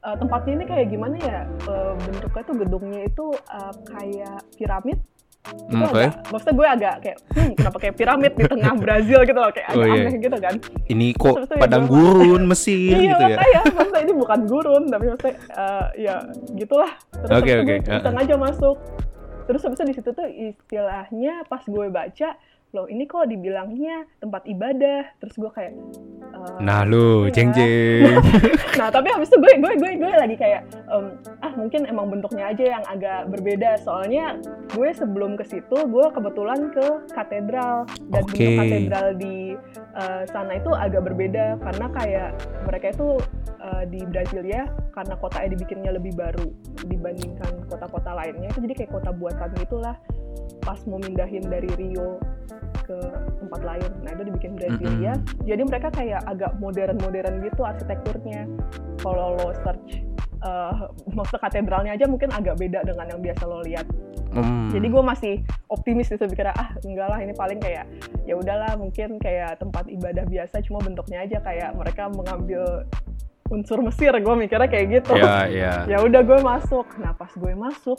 eh, 0.00 0.16
tempatnya 0.16 0.52
ini 0.54 0.64
kayak 0.64 0.86
gimana 0.88 1.16
ya? 1.16 1.38
Eh, 1.62 1.92
bentuknya 2.00 2.42
tuh 2.42 2.56
gedungnya 2.56 3.00
itu 3.02 3.26
eh, 3.32 3.72
kayak 3.86 4.38
piramid. 4.54 4.98
Itu 5.40 5.72
oke. 5.74 5.96
Agak- 5.96 6.20
maksudnya 6.28 6.54
gue 6.54 6.68
agak 6.70 6.94
kayak 7.00 7.16
hmm, 7.32 7.50
kenapa 7.54 7.76
kayak 7.78 7.94
piramid 7.96 8.32
di 8.34 8.44
tengah 8.44 8.74
Brazil? 8.82 9.18
gitu 9.22 9.38
loh. 9.38 9.50
Kayak 9.50 9.68
agak 9.68 9.80
Oh, 9.80 9.86
iya. 9.86 10.02
aneh 10.02 10.14
gitu 10.18 10.36
kan. 10.38 10.54
ini 10.86 11.06
kok 11.12 11.34
ya 11.40 11.58
padang 11.58 11.84
gua- 11.86 11.96
gurun 12.20 12.42
Mesir 12.50 12.92
iya 12.94 13.10
gitu 13.10 13.24
ya? 13.24 13.36
makanya. 13.36 13.60
Maksudnya 13.70 14.02
ini 14.02 14.14
bukan 14.14 14.40
gurun 14.44 14.82
tapi 14.86 15.04
maksudnya 15.06 15.34
eh, 15.50 15.86
ya 15.98 16.14
gitulah. 16.54 16.92
Terus 17.10 17.28
itu 17.30 17.36
oke, 17.36 17.52
gue 17.62 17.76
uh-uh. 17.80 18.02
sengaja 18.02 18.34
masuk. 18.36 18.76
Terus 19.42 19.60
habis 19.64 19.80
di 19.82 19.94
situ 19.96 20.10
tuh 20.12 20.28
istilahnya 20.28 21.42
pas 21.44 21.62
gue 21.64 21.86
baca 21.88 22.28
loh 22.70 22.86
ini 22.86 23.02
kok 23.10 23.26
dibilangnya 23.26 24.06
tempat 24.22 24.46
ibadah? 24.46 25.02
Terus 25.18 25.34
gue 25.34 25.50
kayak 25.50 25.72
eh, 26.30 26.58
nah 26.62 26.86
lu 26.86 27.26
iya. 27.26 27.34
jeng 27.34 27.50
jeng 27.50 28.22
nah 28.80 28.88
tapi 28.88 29.10
habis 29.10 29.26
itu 29.28 29.38
gue 29.42 29.52
gue 29.58 29.72
gue 29.76 29.90
gue 29.98 30.12
lagi 30.14 30.36
kayak 30.38 30.62
em, 30.86 31.18
ah 31.42 31.52
mungkin 31.58 31.84
emang 31.90 32.06
bentuknya 32.08 32.54
aja 32.54 32.64
yang 32.78 32.84
agak 32.86 33.26
berbeda. 33.26 33.74
Soalnya 33.82 34.38
gue 34.70 34.88
sebelum 34.94 35.34
ke 35.34 35.42
situ 35.42 35.76
gue 35.76 36.06
kebetulan 36.14 36.70
ke 36.70 36.86
katedral. 37.10 37.90
Dan 38.06 38.22
Oke. 38.22 38.38
bentuk 38.38 38.52
katedral 38.62 39.06
di 39.18 39.36
eh, 39.98 40.22
sana 40.30 40.52
itu 40.54 40.70
agak 40.70 41.02
berbeda. 41.10 41.58
Karena 41.58 41.86
kayak 41.90 42.30
mereka 42.70 42.86
itu 42.94 43.18
eh, 43.58 43.84
di 43.90 44.00
Brasilia 44.06 44.70
karena 44.94 45.14
kotanya 45.18 45.48
dibikinnya 45.58 45.90
lebih 45.98 46.14
baru 46.14 46.46
dibandingkan 46.86 47.66
kota-kota 47.66 48.14
lainnya. 48.14 48.54
Itu 48.54 48.62
jadi 48.62 48.74
kayak 48.86 48.92
kota 48.94 49.10
buatan 49.10 49.50
gitulah. 49.58 49.98
Pas 50.62 50.78
mau 50.86 51.02
mindahin 51.02 51.42
dari 51.50 51.66
Rio 51.74 52.20
ke 52.90 52.98
tempat 53.38 53.60
lain. 53.62 53.90
Nah 54.02 54.10
itu 54.18 54.22
dibikin 54.26 54.52
Brasilia 54.58 55.14
jadi 55.46 55.62
mereka 55.62 55.88
kayak 55.94 56.26
agak 56.26 56.58
modern-modern 56.58 57.46
gitu 57.46 57.62
arsitekturnya. 57.62 58.50
Kalau 58.98 59.38
lo 59.38 59.54
search 59.62 60.02
eh 60.40 60.76
maksud 61.12 61.36
katedralnya 61.36 61.94
aja 61.94 62.08
mungkin 62.08 62.32
agak 62.32 62.56
beda 62.58 62.82
dengan 62.82 63.06
yang 63.12 63.20
biasa 63.22 63.42
lo 63.46 63.62
lihat. 63.62 63.86
Hmm. 64.30 64.70
jadi 64.70 64.86
gue 64.94 65.02
masih 65.02 65.34
optimis 65.66 66.06
gitu 66.06 66.22
pikirnya 66.22 66.54
ah 66.54 66.70
enggak 66.86 67.10
lah 67.10 67.18
ini 67.18 67.34
paling 67.34 67.58
kayak 67.58 67.82
ya 68.30 68.38
udahlah 68.38 68.78
mungkin 68.78 69.18
kayak 69.18 69.58
tempat 69.58 69.90
ibadah 69.90 70.22
biasa 70.22 70.62
cuma 70.62 70.78
bentuknya 70.78 71.26
aja 71.26 71.42
kayak 71.42 71.74
mereka 71.74 72.06
mengambil 72.14 72.86
unsur 73.50 73.82
Mesir 73.82 74.14
gue 74.14 74.34
mikirnya 74.38 74.70
kayak 74.70 74.86
gitu. 75.02 75.18
ya 75.18 75.44
ya 75.50 75.72
ya 75.92 75.98
udah 76.00 76.22
gue 76.22 76.38
masuk. 76.38 76.86
Nah 77.02 77.12
pas 77.18 77.28
gue 77.34 77.52
masuk 77.52 77.98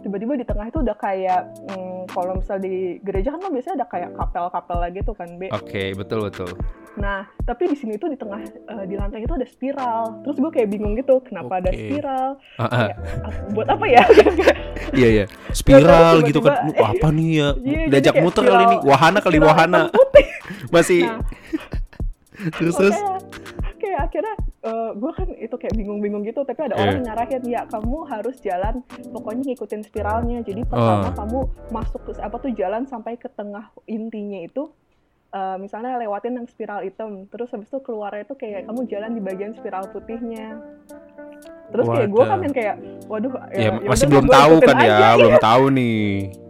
tiba-tiba 0.00 0.40
di 0.40 0.46
tengah 0.48 0.66
itu 0.72 0.80
udah 0.80 0.96
kayak 0.96 1.42
hmm, 1.68 2.08
kalau 2.10 2.40
misal 2.40 2.56
di 2.56 2.96
gereja 3.04 3.34
kan 3.36 3.44
lo 3.44 3.52
biasanya 3.52 3.84
ada 3.84 3.86
kayak 3.92 4.10
kapel-kapel 4.16 4.78
lagi 4.80 4.98
tuh 5.04 5.12
kan 5.12 5.28
be? 5.36 5.52
Oke 5.52 5.92
betul 5.92 6.32
betul. 6.32 6.50
Nah 6.96 7.28
tapi 7.44 7.68
di 7.68 7.76
sini 7.76 8.00
tuh 8.00 8.08
di 8.08 8.16
tengah 8.16 8.40
eh, 8.40 8.84
di 8.88 8.96
lantai 8.96 9.20
itu 9.20 9.36
ada 9.36 9.44
spiral. 9.44 10.24
Terus 10.24 10.36
gue 10.40 10.50
kayak 10.50 10.68
bingung 10.72 10.96
gitu 10.96 11.20
kenapa 11.20 11.60
ada 11.60 11.70
Oke. 11.70 11.78
spiral? 11.78 12.28
Ah, 12.56 12.64
ah. 12.64 12.88
Kayak, 12.88 12.96
ah, 13.20 13.32
buat 13.52 13.68
apa 13.68 13.84
ya? 13.84 14.04
Iya 14.96 15.08
iya. 15.12 15.24
Spiral 15.50 16.22
gitu 16.24 16.38
kan. 16.40 16.70
Lu, 16.70 16.72
apa 16.78 17.08
nih 17.10 17.28
ya? 17.36 17.48
Iya, 17.58 17.80
diajak 17.90 18.14
muter 18.22 18.46
spiral- 18.46 18.54
kali 18.54 18.64
ini. 18.64 18.76
wahana 18.86 19.18
kali 19.18 19.38
wahana. 19.42 19.82
masih. 20.70 21.10
Nah, 21.10 21.20
terus 22.54 22.74
terus? 22.78 22.94
Kayak 22.94 23.15
akhirnya 24.66 24.98
gue 24.98 25.12
kan 25.12 25.28
itu 25.32 25.54
kayak 25.54 25.74
bingung-bingung 25.74 26.22
gitu 26.22 26.42
tapi 26.42 26.60
ada 26.62 26.74
Iya. 26.74 26.82
orang 26.82 26.94
yang 26.96 27.06
nyarahin 27.06 27.42
ya 27.44 27.62
kamu 27.66 27.98
harus 28.04 28.36
jalan 28.40 28.74
pokoknya 29.08 29.42
ngikutin 29.46 29.82
spiralnya. 29.82 30.38
Jadi 30.42 30.62
pertama 30.62 31.06
Oh. 31.06 31.14
kamu 31.14 31.38
masuk 31.70 32.00
ke 32.02 32.12
apa 32.18 32.36
tuh 32.36 32.50
jalan 32.50 32.82
sampai 32.84 33.14
ke 33.14 33.28
tengah 33.28 33.70
intinya 33.86 34.40
itu 34.40 34.66
eh, 35.28 35.56
misalnya 35.56 35.98
lewatin 35.98 36.34
yang 36.34 36.46
spiral 36.46 36.80
hitam 36.80 37.28
terus 37.28 37.50
habis 37.50 37.68
itu 37.68 37.78
keluarnya 37.78 38.24
itu 38.24 38.34
kayak 38.34 38.64
kamu 38.64 38.80
jalan 38.86 39.10
di 39.12 39.20
bagian 39.20 39.52
spiral 39.52 39.84
putihnya. 39.86 40.58
Terus 41.66 41.82
kayak 41.84 42.08
gue 42.08 42.24
kan 42.24 42.38
yang 42.40 42.54
kayak 42.54 42.74
waduh 43.04 43.32
ya, 43.50 43.74
ya 43.74 43.90
masih 43.90 44.06
belum 44.06 44.26
tahu 44.26 44.54
kan 44.62 44.76
ya 44.78 45.12
belum 45.14 45.36
tahu 45.36 45.64
nih. 45.74 46.00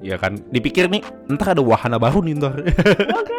Ya 0.04 0.16
kan? 0.16 0.38
Dipikir 0.48 0.86
nih 0.86 1.00
entar 1.26 1.52
ada 1.52 1.64
wahana 1.64 1.96
baru 1.96 2.20
nih 2.20 2.32
ntar. 2.36 2.52
Makanya 2.62 3.24
gue 3.24 3.35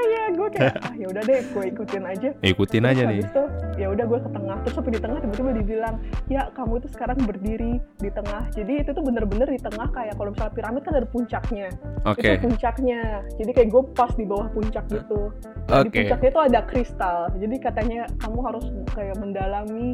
kayak 0.58 0.76
ah 0.82 0.94
ya 0.98 1.08
udah 1.08 1.24
deh 1.24 1.40
gue 1.46 1.64
ikutin 1.70 2.04
aja. 2.04 2.30
Ikutin 2.42 2.82
Terus 2.84 2.92
aja 2.98 3.04
nih. 3.06 3.20
itu 3.22 3.44
ya 3.78 3.88
udah 3.94 4.06
gue 4.10 4.20
ke 4.26 4.30
tengah. 4.34 4.58
Terus 4.66 4.74
sampai 4.74 4.92
di 4.98 5.02
tengah 5.02 5.20
tiba-tiba 5.22 5.52
dibilang 5.54 5.96
ya 6.28 6.42
kamu 6.58 6.74
itu 6.82 6.88
sekarang 6.92 7.18
berdiri 7.24 7.74
di 8.02 8.10
tengah. 8.10 8.44
Jadi 8.52 8.74
itu 8.82 8.90
tuh 8.92 9.04
bener-bener 9.06 9.48
di 9.48 9.62
tengah 9.62 9.88
kayak 9.94 10.14
kalau 10.18 10.30
misalnya 10.34 10.54
piramid 10.58 10.82
kan 10.82 10.94
ada 10.98 11.08
puncaknya. 11.08 11.68
Oke. 12.10 12.26
Itu 12.26 12.50
puncaknya. 12.50 13.02
Jadi 13.38 13.52
kayak 13.54 13.70
gue 13.70 13.84
pas 13.94 14.12
di 14.18 14.26
bawah 14.26 14.48
puncak 14.52 14.86
gitu. 14.90 15.32
Nah, 15.70 15.86
di 15.86 15.90
puncaknya 15.94 16.30
itu 16.34 16.42
ada 16.42 16.60
kristal. 16.66 17.18
Jadi 17.38 17.56
katanya 17.62 18.02
kamu 18.18 18.40
harus 18.42 18.66
kayak 18.98 19.16
mendalami 19.22 19.94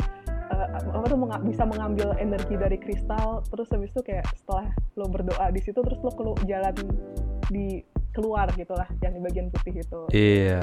eh, 0.54 0.68
apa 0.72 1.06
tuh 1.08 1.20
menga- 1.20 1.44
bisa 1.44 1.64
mengambil 1.68 2.16
energi 2.16 2.56
dari 2.56 2.78
kristal. 2.80 3.44
Terus 3.52 3.68
habis 3.74 3.92
itu 3.92 4.02
kayak 4.06 4.26
setelah 4.40 4.70
lo 4.96 5.10
berdoa 5.10 5.50
di 5.50 5.60
situ 5.60 5.80
terus 5.82 6.00
lo 6.00 6.12
kelu 6.14 6.34
jalan 6.46 6.76
di 7.52 7.82
keluar 8.14 8.48
gitulah 8.54 8.86
yang 9.02 9.18
di 9.18 9.22
bagian 9.26 9.48
putih 9.50 9.82
itu 9.82 10.02
iya 10.14 10.62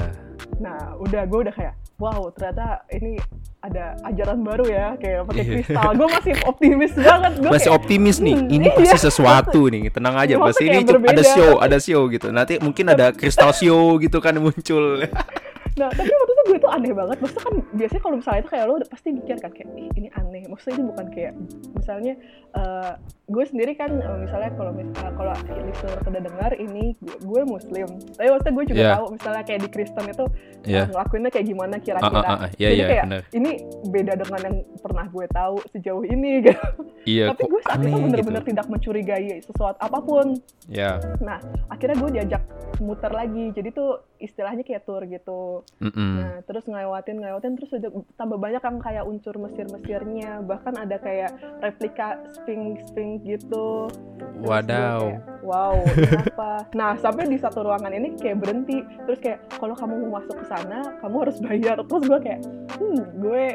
Nah, 0.61 0.93
udah 1.01 1.25
gue 1.25 1.39
udah 1.49 1.53
kayak, 1.57 1.73
wow 1.97 2.29
ternyata 2.37 2.85
ini 2.93 3.17
ada 3.65 3.97
ajaran 4.05 4.45
baru 4.45 4.65
ya, 4.69 4.93
kayak 5.01 5.25
pakai 5.25 5.41
Iya. 5.41 5.53
kristal. 5.57 5.89
Gue 5.97 6.07
masih 6.13 6.33
optimis 6.45 6.93
banget. 6.93 7.31
Gua 7.41 7.49
masih 7.49 7.69
kayak, 7.73 7.79
optimis 7.81 8.17
nih 8.21 8.35
hmm, 8.37 8.55
ini 8.61 8.67
iya, 8.69 8.77
pasti 8.77 8.97
sesuatu 9.09 9.61
nih 9.73 9.81
tenang 9.89 10.15
aja 10.21 10.35
pasti 10.37 10.63
ini 10.69 10.85
ada 10.85 11.23
show 11.25 11.51
ada 11.57 11.77
show 11.81 12.01
gitu 12.13 12.29
nanti 12.29 12.61
mungkin 12.61 12.85
ada 12.93 13.09
kristal 13.09 13.49
show 13.57 13.97
gitu 13.97 14.21
kan 14.21 14.37
muncul 14.37 15.01
Nah, 15.71 15.87
tapi 15.89 16.09
waktu 16.09 16.31
itu 16.31 16.43
gue 16.45 16.59
tuh 16.59 16.67
aneh 16.69 16.91
banget. 16.91 17.17
Maksudnya 17.17 17.43
kan 17.43 17.55
biasanya 17.71 18.01
kalau 18.01 18.15
misalnya 18.17 18.39
itu 18.39 18.49
kayak 18.49 18.65
lo 18.65 18.73
udah 18.75 18.89
pasti 18.89 19.07
mikir 19.09 19.35
kan 19.37 19.51
kayak, 19.51 19.69
Ih, 19.71 19.89
ini 19.95 20.07
aneh. 20.11 20.43
Maksudnya 20.45 20.75
ini 20.75 20.85
bukan 20.85 21.05
kayak, 21.09 21.33
misalnya 21.71 22.13
eh, 22.51 22.91
gue 23.25 23.43
sendiri 23.45 23.71
kan 23.73 23.91
eh, 23.93 24.17
misalnya 24.19 24.51
kalau 24.51 24.71
mis- 24.71 24.91
eh, 24.91 25.13
kalau 25.13 25.31
listener 25.63 25.97
pada 25.97 26.19
dengar 26.19 26.51
ini 26.53 26.83
gue, 26.97 27.15
gue 27.21 27.41
muslim. 27.45 27.87
Tapi 28.11 28.27
maksudnya 28.27 28.53
gue 28.53 28.65
juga 28.67 28.81
Iya. 28.81 28.91
tahu 28.93 29.05
misalnya 29.11 29.43
kayak 29.43 29.61
di 29.61 29.69
Kristen 29.69 30.05
itu 30.05 30.25
Iya. 30.61 30.77
eh, 30.77 30.87
ngelakuinnya 30.89 31.29
kayak 31.29 31.47
gimana 31.47 31.75
kira-kira. 31.77 32.19
Ah, 32.19 32.27
ah, 32.27 32.37
ah, 32.37 32.49
iya, 32.53 32.67
Jadi 32.67 32.75
iya, 32.75 32.87
kayak 32.87 33.05
bener. 33.07 33.21
ini 33.31 33.51
beda 33.87 34.13
dengan 34.17 34.39
yang 34.43 34.55
pernah 34.77 35.05
gue 35.07 35.25
tahu 35.29 35.55
sejauh 35.69 36.03
ini 36.03 36.31
gitu. 36.45 36.67
iya 37.05 37.31
Tapi 37.31 37.43
gue 37.47 37.61
saat 37.63 37.79
itu 37.79 37.87
aneh 37.87 38.03
bener-bener 38.05 38.41
gitu 38.41 38.49
tidak 38.51 38.65
mencurigai 38.67 39.25
sesuatu 39.41 39.79
apa 39.79 39.99
pun. 39.99 40.35
ya 40.67 40.99
Nah, 41.19 41.39
akhirnya 41.67 41.95
gue 41.97 42.09
diajak 42.11 42.43
muter 42.77 43.09
lagi. 43.09 43.49
Jadi 43.51 43.71
tuh 43.71 44.10
istilahnya 44.21 44.61
kayak 44.61 44.85
tour 44.85 45.03
gitu. 45.09 45.65
Mm-mm. 45.81 46.13
Nah, 46.21 46.37
terus 46.45 46.69
ngelewatin 46.69 47.17
ngelewatin 47.19 47.53
terus 47.57 47.73
udah 47.73 47.91
tambah 48.15 48.37
banyak 48.37 48.61
yang 48.61 48.77
kayak 48.79 49.03
unsur 49.09 49.35
Mesir-Mesirnya, 49.41 50.45
bahkan 50.45 50.77
ada 50.77 51.01
kayak 51.01 51.33
replika 51.59 52.21
Sphinx 52.37 52.93
Sphinx 52.93 53.25
gitu. 53.25 53.89
Terus 53.89 54.45
Wadaw. 54.45 55.01
kayak, 55.01 55.21
wow, 55.41 55.75
kenapa? 55.97 56.51
nah, 56.77 56.93
sampai 57.01 57.27
di 57.27 57.37
satu 57.41 57.65
ruangan 57.65 57.91
ini 57.91 58.15
kayak 58.15 58.37
berhenti. 58.37 58.85
Terus 59.09 59.19
kayak 59.19 59.39
kalau 59.57 59.73
kamu 59.73 60.07
mau 60.07 60.21
masuk 60.21 60.37
ke 60.37 60.45
sana, 60.45 60.95
kamu 61.01 61.15
harus 61.27 61.37
bayar. 61.41 61.77
Terus 61.81 62.03
gue 62.05 62.19
kayak, 62.21 62.41
hmm, 62.77 63.01
gue 63.19 63.45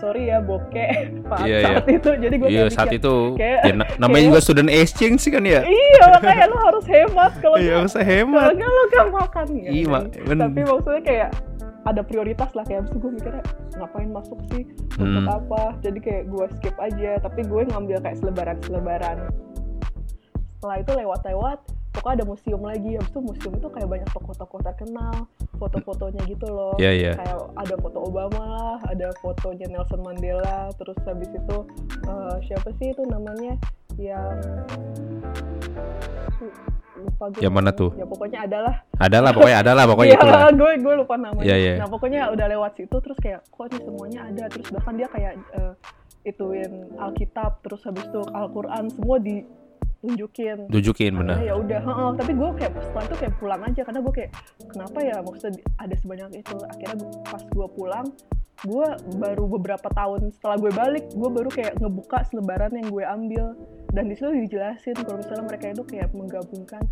sorry 0.00 0.22
ya 0.26 0.40
bokeh 0.40 0.90
Pak, 1.30 1.38
Iya, 1.42 1.58
saat 1.62 1.86
itu. 1.86 2.10
Jadi 2.16 2.34
gue 2.34 2.48
Iya 2.48 2.60
kayak 2.62 2.72
saat 2.72 2.88
mikir, 2.88 2.98
itu 2.98 3.14
kayak- 3.36 3.62
ya, 3.62 3.72
na- 3.74 3.88
namanya 3.96 4.16
kayak- 4.16 4.26
juga 4.26 4.38
student 4.40 4.70
exchange 4.72 5.18
sih 5.20 5.30
kan 5.30 5.44
ya. 5.44 5.60
Iya, 5.62 6.02
makanya 6.10 6.46
lo 6.46 6.58
harus 6.58 6.84
hemat 6.86 7.32
kalau 7.38 7.56
Iya 7.56 7.76
kalau 7.78 8.02
hemat. 8.02 8.48
nggak 8.50 8.70
lo 8.70 8.82
gak 8.88 9.06
makan 9.12 9.46
ya. 9.54 9.68
Iya, 9.70 9.86
kan? 9.86 10.36
Tapi 10.40 10.60
maksudnya 10.62 11.02
kayak 11.02 11.28
ada 11.80 12.02
prioritas 12.02 12.50
lah 12.50 12.62
kayak 12.62 12.88
gue 12.90 13.10
mikirnya 13.10 13.40
ngapain 13.74 14.10
masuk 14.10 14.36
sih 14.46 14.68
untuk 14.94 15.22
Hmm. 15.22 15.32
apa 15.32 15.62
jadi 15.80 15.98
kayak 15.98 16.24
gue 16.26 16.44
skip 16.54 16.76
aja 16.78 17.16
tapi 17.18 17.40
gue 17.42 17.62
ngambil 17.66 17.96
kayak 17.98 18.16
selebaran 18.16 18.56
selebaran 18.60 19.16
setelah 20.52 20.76
itu 20.76 20.92
lewat-lewat 20.92 21.58
pokoknya 21.90 22.14
ada 22.14 22.24
museum 22.26 22.60
lagi 22.60 22.90
habis 22.94 23.08
itu 23.08 23.20
museum 23.22 23.52
itu 23.54 23.68
kayak 23.70 23.88
banyak 23.88 24.08
tokoh-tokoh 24.08 24.60
terkenal 24.60 25.24
foto-fotonya 25.60 26.24
gitu 26.24 26.48
loh 26.48 26.72
Iya 26.80 26.90
iya. 26.96 27.12
kayak 27.20 27.36
ada 27.52 27.74
foto 27.76 27.98
Obama 28.00 28.40
lah, 28.40 28.76
ada 28.88 29.12
fotonya 29.20 29.68
Nelson 29.68 30.00
Mandela, 30.00 30.72
terus 30.80 30.96
habis 31.04 31.28
itu 31.28 31.56
eh, 32.08 32.36
siapa 32.48 32.72
sih 32.80 32.96
itu 32.96 33.04
namanya 33.04 33.60
yang 34.00 34.40
lupa 36.96 37.24
gue. 37.32 37.40
Yang 37.40 37.54
mana 37.54 37.70
tuh? 37.72 37.90
Ya 37.96 38.04
pokoknya 38.04 38.38
adalah. 38.44 38.74
Adalah 38.96 39.30
pokoknya 39.32 39.58
adalah 39.60 39.84
pokoknya 39.88 40.08
Iya, 40.16 40.20
itulah. 40.20 40.40
gue 40.52 40.70
gue 40.80 40.94
lupa 41.00 41.14
namanya. 41.16 41.44
Iya, 41.46 41.56
iya. 41.56 41.72
Nah 41.80 41.88
pokoknya 41.88 42.20
udah 42.32 42.46
lewat 42.48 42.72
situ 42.76 42.96
terus 43.00 43.18
kayak 43.20 43.40
kok 43.48 43.64
ini 43.68 43.78
semuanya 43.84 44.20
ada 44.28 44.44
terus 44.48 44.68
bahkan 44.72 44.94
dia 44.96 45.08
kayak 45.08 45.32
eh, 45.56 45.72
ituin 46.20 46.72
Alkitab 47.00 47.64
terus 47.64 47.80
habis 47.84 48.04
itu 48.04 48.20
Al-Quran 48.32 48.84
semua 48.92 49.16
ditunjukin. 49.16 49.59
Tunjukin 50.66 51.12
Akhirnya 51.12 51.36
benar. 51.36 51.36
ya 51.42 51.54
udah 51.54 51.80
heeh. 51.82 52.10
tapi 52.16 52.32
gue 52.32 52.50
kayak 52.56 52.72
setelah 52.80 53.04
itu 53.04 53.16
kayak 53.18 53.34
pulang 53.36 53.62
aja 53.62 53.80
karena 53.84 54.00
gue 54.00 54.14
kayak 54.14 54.30
kenapa 54.66 54.98
ya 54.98 55.16
maksudnya 55.20 55.50
ada 55.76 55.94
sebanyak 55.94 56.30
itu 56.36 56.56
akhirnya 56.64 56.96
pas 57.22 57.42
gue 57.44 57.66
pulang 57.70 58.06
gue 58.60 58.88
baru 59.14 59.44
beberapa 59.50 59.88
tahun 59.90 60.20
setelah 60.30 60.56
gue 60.58 60.68
balik 60.70 61.04
gue 61.10 61.30
baru 61.30 61.48
kayak 61.48 61.72
ngebuka 61.76 62.18
selebaran 62.26 62.72
yang 62.72 62.88
gue 62.88 63.04
ambil 63.06 63.44
dan 63.90 64.04
di 64.04 64.14
situ 64.14 64.28
dijelasin 64.30 64.96
kalau 64.96 65.16
misalnya 65.16 65.44
mereka 65.46 65.64
itu 65.70 65.82
kayak 65.82 66.12
menggabungkan 66.12 66.82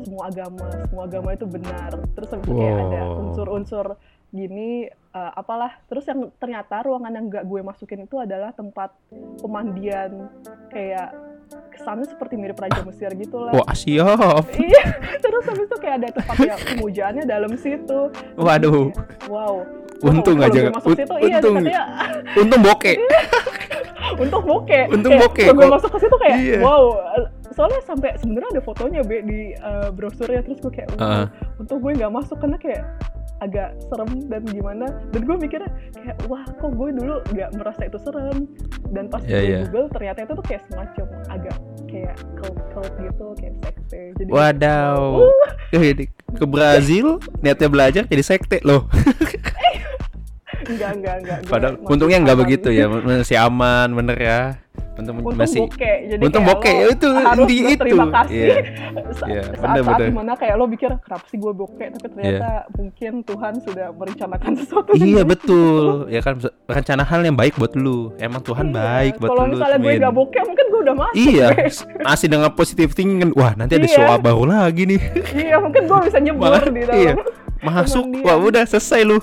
semua 0.00 0.28
agama 0.28 0.64
semua 0.84 1.04
agama 1.04 1.28
itu 1.30 1.44
benar 1.44 1.92
terus 2.10 2.28
habis 2.28 2.44
itu 2.44 2.52
kayak 2.54 2.76
ada 2.82 3.00
Wow. 3.04 3.20
unsur-unsur 3.22 3.86
gini 4.30 4.88
eh, 4.88 5.32
apalah 5.34 5.76
terus 5.86 6.04
yang 6.04 6.32
ternyata 6.34 6.82
ruangan 6.82 7.12
yang 7.12 7.26
gak 7.28 7.44
gue 7.44 7.60
masukin 7.60 8.02
itu 8.02 8.16
adalah 8.16 8.50
tempat 8.50 8.90
pemandian 9.38 10.26
kayak 10.68 11.12
kesannya 11.74 12.06
seperti 12.06 12.34
mirip 12.34 12.54
Raja 12.54 12.80
Mesir 12.80 13.10
gitu 13.12 13.36
lah 13.38 13.52
Wah 13.52 13.72
siap. 13.72 14.44
iya 14.62 14.84
terus 15.18 15.44
habis 15.44 15.66
itu 15.66 15.76
kayak 15.76 15.96
ada 15.98 16.08
tempat 16.12 16.36
yang 16.40 16.60
pemujaannya 16.64 17.24
dalam 17.24 17.52
situ 17.54 18.00
Waduh. 18.34 18.94
wow 19.26 19.54
Untung 20.00 20.36
Kalau 20.36 20.48
aja 20.48 20.60
masuk 20.70 20.94
situ 20.94 21.14
iya 21.22 21.38
untung. 21.38 21.54
katanya 21.56 21.82
Untung 22.34 22.60
bokeh. 22.62 22.96
untung 24.22 24.42
bokeh 24.44 24.84
Untung 24.86 25.12
bokeh, 25.16 25.46
kalau 25.46 25.58
gue 25.58 25.68
masuk 25.72 25.90
ke 25.90 25.98
situ 26.00 26.16
kayak 26.18 26.36
Iya. 26.38 26.58
wow 26.60 26.84
soalnya 27.50 27.80
sampai 27.82 28.10
sebenarnya 28.16 28.50
ada 28.50 28.62
fotonya 28.62 29.00
be 29.00 29.22
di 29.22 29.40
eh, 29.52 29.88
brosurnya 29.90 30.42
terus 30.42 30.58
gue 30.58 30.72
kayak 30.72 30.90
Heeh. 30.92 31.24
untung 31.56 31.78
gue 31.78 31.92
nggak 31.94 32.10
masuk 32.10 32.36
karena 32.36 32.58
kayak 32.58 32.82
agak 33.44 33.76
serem 33.92 34.10
dan 34.32 34.42
gimana 34.48 34.86
dan 35.12 35.20
gue 35.20 35.36
mikirnya 35.36 35.70
kayak 35.92 36.16
wah 36.26 36.44
kok 36.48 36.72
gue 36.72 36.88
dulu 36.96 37.20
nggak 37.36 37.50
merasa 37.60 37.80
itu 37.84 37.98
serem 38.00 38.48
dan 38.90 39.04
pas 39.12 39.20
gue 39.20 39.36
iya. 39.36 39.60
google 39.68 39.86
ternyata 39.92 40.24
itu 40.24 40.32
tuh 40.32 40.44
kayak 40.48 40.62
semacam 40.72 41.06
agak 41.28 41.56
kayak 41.84 42.16
cult 42.40 42.58
cult 42.72 42.92
gitu 42.96 43.26
kayak 43.36 43.54
sekte 43.60 44.00
jadi 44.18 44.30
Wadaw. 44.32 45.00
Di- 46.00 46.10
Ke 46.34 46.44
Brazil 46.48 47.06
niatnya 47.44 47.68
belajar 47.68 48.02
jadi 48.08 48.24
sekte 48.24 48.58
loh. 48.64 48.88
enggak 50.64 50.90
enggak 50.96 51.16
enggak 51.20 51.38
Padahal 51.44 51.76
untungnya 51.84 52.18
nggak 52.24 52.36
aman. 52.40 52.44
begitu 52.48 52.68
ya, 52.72 52.88
masih 52.88 53.36
aman 53.36 53.88
bener 53.92 54.16
ya. 54.16 54.40
Untung, 54.94 55.16
untung 55.18 55.34
masih 55.36 55.60
bokeh 55.60 55.96
jadi 56.06 56.22
untung 56.22 56.44
bokeh, 56.44 56.74
lo 56.76 56.90
itu 56.96 57.08
harus 57.10 57.38
inti 57.40 57.56
itu. 57.56 57.66
berterima 57.74 58.06
kasih 58.14 58.38
Iya. 58.38 58.54
Sa- 59.14 59.26
Iya, 59.26 59.42
saat-saat 59.44 59.62
bener-bener. 59.76 60.06
di 60.06 60.14
mana 60.14 60.32
kayak 60.34 60.54
lo 60.54 60.64
mikir 60.66 60.90
kenapa 60.96 61.24
sih 61.24 61.36
gue 61.36 61.52
bokeh 61.52 61.86
tapi 61.88 62.06
ternyata 62.08 62.50
mungkin 62.72 63.12
Tuhan 63.22 63.52
sudah 63.60 63.86
merencanakan 63.92 64.50
sesuatu 64.60 64.90
Iya 64.92 65.02
dengan 65.04 65.26
betul, 65.28 65.84
ya 66.08 66.20
kan 66.20 66.34
rencana 66.64 67.02
hal 67.02 67.20
yang 67.22 67.34
baik 67.34 67.54
buat 67.54 67.74
lu. 67.74 68.14
Emang 68.16 68.38
Tuhan 68.40 68.66
Iya. 68.66 68.74
baik 68.76 69.12
buat 69.18 69.28
kalau 69.28 69.42
lu. 69.44 69.50
misalnya 69.52 69.78
gue 69.78 69.92
gak 69.98 70.14
bokeh 70.14 70.42
mungkin 70.44 70.64
gue 70.64 70.80
udah 70.80 70.96
masuk 70.96 71.14
Iya, 71.16 71.46
Be. 71.50 71.66
masih 72.00 72.26
dengan 72.28 72.50
positif 72.50 72.88
thinking 72.92 73.18
kan. 73.20 73.30
Wah, 73.34 73.52
nanti 73.54 73.72
ada 73.74 73.84
Iya. 73.84 73.94
show 73.96 74.14
baru 74.16 74.44
lagi 74.44 74.82
nih. 74.84 75.00
iya 75.36 75.56
mungkin 75.56 75.82
gue 75.84 75.98
bisa 76.02 76.18
nyebur 76.18 76.54
di 76.64 76.80
dalam 76.82 76.94
iya. 76.96 77.12
Masuk, 77.60 78.04
wah 78.20 78.36
udah 78.36 78.62
selesai 78.62 79.02
lu. 79.02 79.18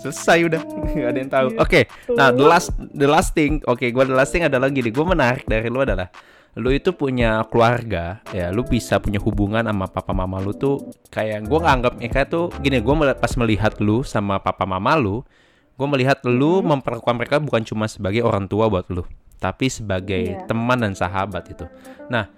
Selesai 0.00 0.38
udah, 0.46 0.60
nggak 0.62 1.10
ada 1.10 1.18
yang 1.18 1.32
tahu. 1.32 1.46
Gitu. 1.52 1.60
Oke, 1.60 1.80
nah 2.12 2.28
the 2.30 2.44
last 2.44 2.68
the 2.92 3.08
last 3.08 3.30
thing, 3.32 3.60
oke, 3.64 3.84
gua 3.90 4.04
the 4.04 4.16
last 4.16 4.30
thing 4.30 4.44
adalah 4.44 4.68
gini, 4.68 4.88
gue 4.88 5.04
menarik 5.04 5.44
dari 5.44 5.68
lu 5.68 5.80
adalah 5.80 6.08
lu 6.54 6.70
itu 6.70 6.94
punya 6.94 7.42
keluarga 7.50 8.22
ya 8.30 8.54
lu 8.54 8.62
bisa 8.62 9.02
punya 9.02 9.18
hubungan 9.18 9.66
sama 9.66 9.90
papa 9.90 10.14
mama 10.14 10.38
lu 10.38 10.54
tuh 10.54 10.86
kayak 11.10 11.50
gue 11.50 11.58
nganggap 11.58 11.98
mereka 11.98 12.22
tuh 12.30 12.46
gini 12.62 12.78
gue 12.78 12.94
pas 13.18 13.32
melihat 13.34 13.74
lu 13.82 14.06
sama 14.06 14.38
papa 14.38 14.62
mama 14.62 14.94
lu 14.94 15.26
gue 15.74 15.88
melihat 15.90 16.22
lu 16.22 16.62
Hmm. 16.62 16.78
memperlakukan 16.78 17.14
mereka 17.18 17.36
bukan 17.42 17.66
cuma 17.66 17.90
sebagai 17.90 18.22
orang 18.22 18.46
tua 18.46 18.70
buat 18.70 18.86
lu 18.86 19.02
tapi 19.42 19.66
sebagai 19.66 20.38
Iya. 20.38 20.46
teman 20.46 20.78
dan 20.78 20.94
sahabat 20.94 21.50
itu 21.50 21.66
nah 22.06 22.30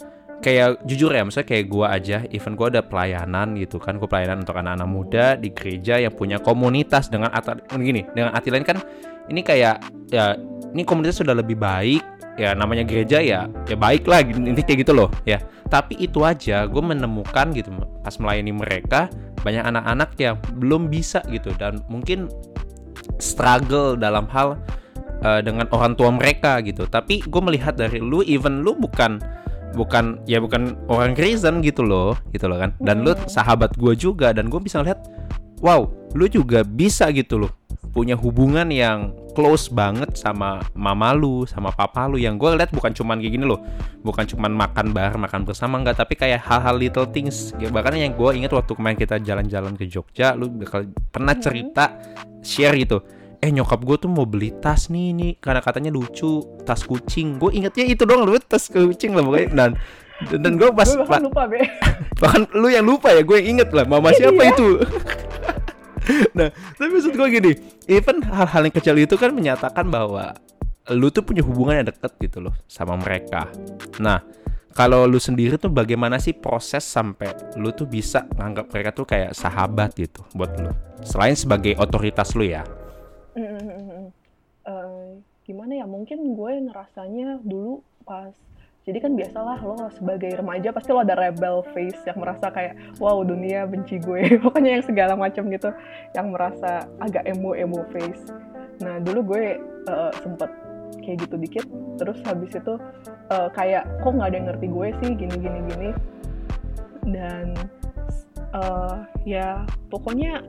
kayak 0.44 0.84
jujur 0.84 1.10
ya 1.10 1.24
maksudnya 1.24 1.48
kayak 1.48 1.66
gua 1.66 1.86
aja 1.96 2.22
even 2.30 2.54
gua 2.54 2.68
ada 2.68 2.84
pelayanan 2.84 3.56
gitu 3.56 3.80
kan 3.80 3.96
gua 3.96 4.08
pelayanan 4.08 4.44
untuk 4.44 4.56
anak-anak 4.56 4.88
muda 4.88 5.26
di 5.34 5.48
gereja 5.50 5.98
yang 5.98 6.12
punya 6.12 6.38
komunitas 6.38 7.08
dengan 7.08 7.32
arti 7.32 7.56
gini 7.80 8.04
dengan 8.12 8.36
arti 8.36 8.52
lain 8.52 8.64
kan 8.64 8.78
ini 9.26 9.40
kayak 9.42 9.82
ya 10.12 10.36
ini 10.72 10.82
komunitas 10.84 11.18
sudah 11.24 11.34
lebih 11.34 11.56
baik 11.58 12.04
ya 12.36 12.52
namanya 12.52 12.84
gereja 12.84 13.18
ya 13.24 13.48
ya 13.64 13.76
baik 13.76 14.04
lah 14.04 14.20
intinya 14.22 14.64
kayak 14.64 14.80
gitu 14.86 14.92
loh 14.92 15.08
ya. 15.24 15.40
Tapi 15.66 15.98
itu 15.98 16.22
aja 16.22 16.62
gue 16.68 16.78
menemukan 16.78 17.50
gitu 17.50 17.74
pas 18.06 18.14
melayani 18.22 18.54
mereka 18.54 19.10
banyak 19.42 19.66
anak-anak 19.66 20.14
yang 20.20 20.36
belum 20.62 20.86
bisa 20.86 21.24
gitu 21.26 21.50
dan 21.58 21.82
mungkin 21.90 22.30
struggle 23.18 23.98
dalam 23.98 24.30
hal 24.30 24.54
eh, 25.26 25.42
dengan 25.42 25.66
orang 25.74 25.98
tua 25.98 26.14
mereka 26.14 26.62
gitu. 26.62 26.86
Tapi 26.86 27.24
gue 27.24 27.42
melihat 27.42 27.74
dari 27.74 27.98
lu 27.98 28.22
even 28.22 28.62
lu 28.62 28.78
bukan 28.78 29.18
bukan 29.76 30.24
ya 30.24 30.40
bukan 30.40 30.80
orang 30.88 31.12
Kristen 31.12 31.60
gitu 31.60 31.84
loh 31.84 32.16
gitu 32.32 32.48
loh 32.48 32.56
kan 32.56 32.72
dan 32.80 33.04
lu 33.04 33.12
Hmm. 33.12 33.28
sahabat 33.28 33.76
gue 33.76 33.92
juga 33.92 34.32
dan 34.32 34.48
gue 34.48 34.58
bisa 34.58 34.80
lihat 34.80 35.04
wow 35.60 35.84
lu 36.12 36.26
juga 36.26 36.64
bisa 36.64 37.12
gitu 37.12 37.36
loh 37.38 37.52
punya 37.92 38.12
hubungan 38.12 38.68
yang 38.68 39.08
close 39.32 39.68
banget 39.68 40.16
sama 40.16 40.60
mama 40.72 41.12
lu 41.12 41.44
sama 41.44 41.68
papa 41.70 42.04
lu 42.04 42.16
yang 42.16 42.36
gue 42.36 42.48
lihat 42.52 42.68
bukan 42.68 42.92
cuman 42.92 43.16
kayak 43.16 43.36
gini 43.36 43.44
loh 43.44 43.60
bukan 44.00 44.24
cuman 44.26 44.52
makan 44.52 44.92
bareng 44.92 45.16
makan 45.18 45.44
bersama 45.44 45.76
enggak 45.76 45.96
tapi 45.96 46.12
kayak 46.12 46.40
hal-hal 46.40 46.76
little 46.76 47.04
things 47.06 47.52
Ya, 47.56 47.68
bahkan 47.68 47.96
yang 47.96 48.12
gue 48.12 48.30
ingat 48.32 48.52
waktu 48.52 48.72
kemarin 48.72 48.96
kita 48.96 49.16
jalan-jalan 49.18 49.76
ke 49.76 49.84
Jogja 49.86 50.32
lu 50.32 50.48
bakal 50.50 50.88
pernah 51.08 51.32
Mhm. 51.32 51.40
cerita 51.40 51.84
share 52.40 52.76
gitu 52.76 53.00
eh 53.40 53.50
nyokap 53.52 53.80
gue 53.84 53.96
tuh 54.00 54.10
mau 54.10 54.24
beli 54.24 54.50
tas 54.58 54.88
nih 54.88 55.12
nih 55.12 55.32
karena 55.38 55.60
katanya 55.60 55.90
lucu 55.92 56.42
tas 56.64 56.82
kucing. 56.82 57.38
Gue 57.38 57.54
ingetnya 57.54 57.84
itu 57.86 58.02
dong 58.02 58.24
lu 58.24 58.36
tas 58.40 58.66
kucing 58.66 59.12
lah 59.14 59.22
pokoknya. 59.22 59.48
Dan 59.52 59.70
dan, 60.32 60.38
dan 60.40 60.52
gue 60.56 60.68
pas 60.72 60.88
gue 60.88 61.04
bahkan 61.04 61.28
lupa 61.28 61.42
be. 61.44 61.60
bahkan 62.22 62.42
lu 62.56 62.72
yang 62.72 62.84
lupa 62.88 63.12
ya 63.12 63.20
gue 63.20 63.36
yang 63.36 63.60
inget 63.60 63.68
lah 63.72 63.84
mama 63.84 64.12
siapa 64.16 64.40
Iya. 64.40 64.52
itu. 64.56 64.68
Nah 66.38 66.54
tapi 66.78 66.88
maksud 66.94 67.18
gue 67.18 67.28
gini 67.34 67.52
even 67.90 68.22
hal-hal 68.22 68.62
yang 68.62 68.74
kecil 68.78 68.94
itu 68.94 69.18
kan 69.18 69.34
menyatakan 69.34 69.90
bahwa 69.90 70.38
lu 70.94 71.10
tuh 71.10 71.26
punya 71.26 71.42
hubungan 71.42 71.82
yang 71.82 71.86
deket 71.90 72.14
gitu 72.22 72.38
loh 72.46 72.54
sama 72.70 72.94
mereka. 72.94 73.50
Nah 73.98 74.22
kalau 74.70 75.02
lu 75.08 75.18
sendiri 75.18 75.58
tuh 75.58 75.66
bagaimana 75.66 76.22
sih 76.22 76.30
proses 76.36 76.86
sampai 76.86 77.58
lu 77.58 77.74
tuh 77.74 77.90
bisa 77.90 78.22
nganggap 78.38 78.70
mereka 78.70 78.90
tuh 78.94 79.02
kayak 79.02 79.34
sahabat 79.34 79.98
gitu 79.98 80.22
buat 80.30 80.54
lu? 80.62 80.70
Selain 81.02 81.34
sebagai 81.34 81.74
otoritas 81.74 82.38
lu 82.38 82.46
ya 82.46 82.62
Eh, 83.36 85.10
gimana 85.46 85.78
ya 85.78 85.86
mungkin 85.86 86.34
gue 86.34 86.52
ngerasanya 86.66 87.38
dulu 87.46 87.78
pas 88.02 88.34
jadi 88.86 88.98
kan 89.02 89.18
biasalah 89.18 89.58
lo 89.62 89.78
sebagai 89.94 90.34
remaja 90.38 90.70
pasti 90.70 90.90
lo 90.94 91.02
ada 91.02 91.18
rebel 91.18 91.62
face 91.74 92.02
yang 92.06 92.22
merasa 92.22 92.50
kayak 92.54 92.78
wow 93.02 93.18
dunia 93.26 93.66
benci 93.66 93.98
gue. 93.98 94.26
Pokoknya 94.42 94.78
yang 94.78 94.84
segala 94.86 95.18
macam 95.18 95.50
gitu 95.50 95.74
yang 96.14 96.30
merasa 96.30 96.86
agak 97.02 97.26
emo 97.26 97.54
emo 97.58 97.82
face. 97.90 98.30
Nah 98.78 99.02
dulu 99.02 99.34
gue 99.34 99.58
eh, 99.62 100.12
sempet 100.22 100.50
kayak 101.02 101.26
gitu 101.26 101.34
dikit 101.38 101.66
terus 101.98 102.18
habis 102.26 102.54
itu 102.54 102.74
eh, 103.30 103.48
kayak 103.58 103.86
kok 104.06 104.14
nggak 104.14 104.28
ada 104.30 104.36
yang 104.38 104.46
ngerti 104.54 104.66
gue 104.70 104.88
sih? 105.02 105.10
Gini 105.18 105.34
gini 105.34 105.58
gini. 105.66 105.90
Dan 107.06 107.54
uh, 108.50 109.06
ya 109.22 109.62
pokoknya 109.90 110.42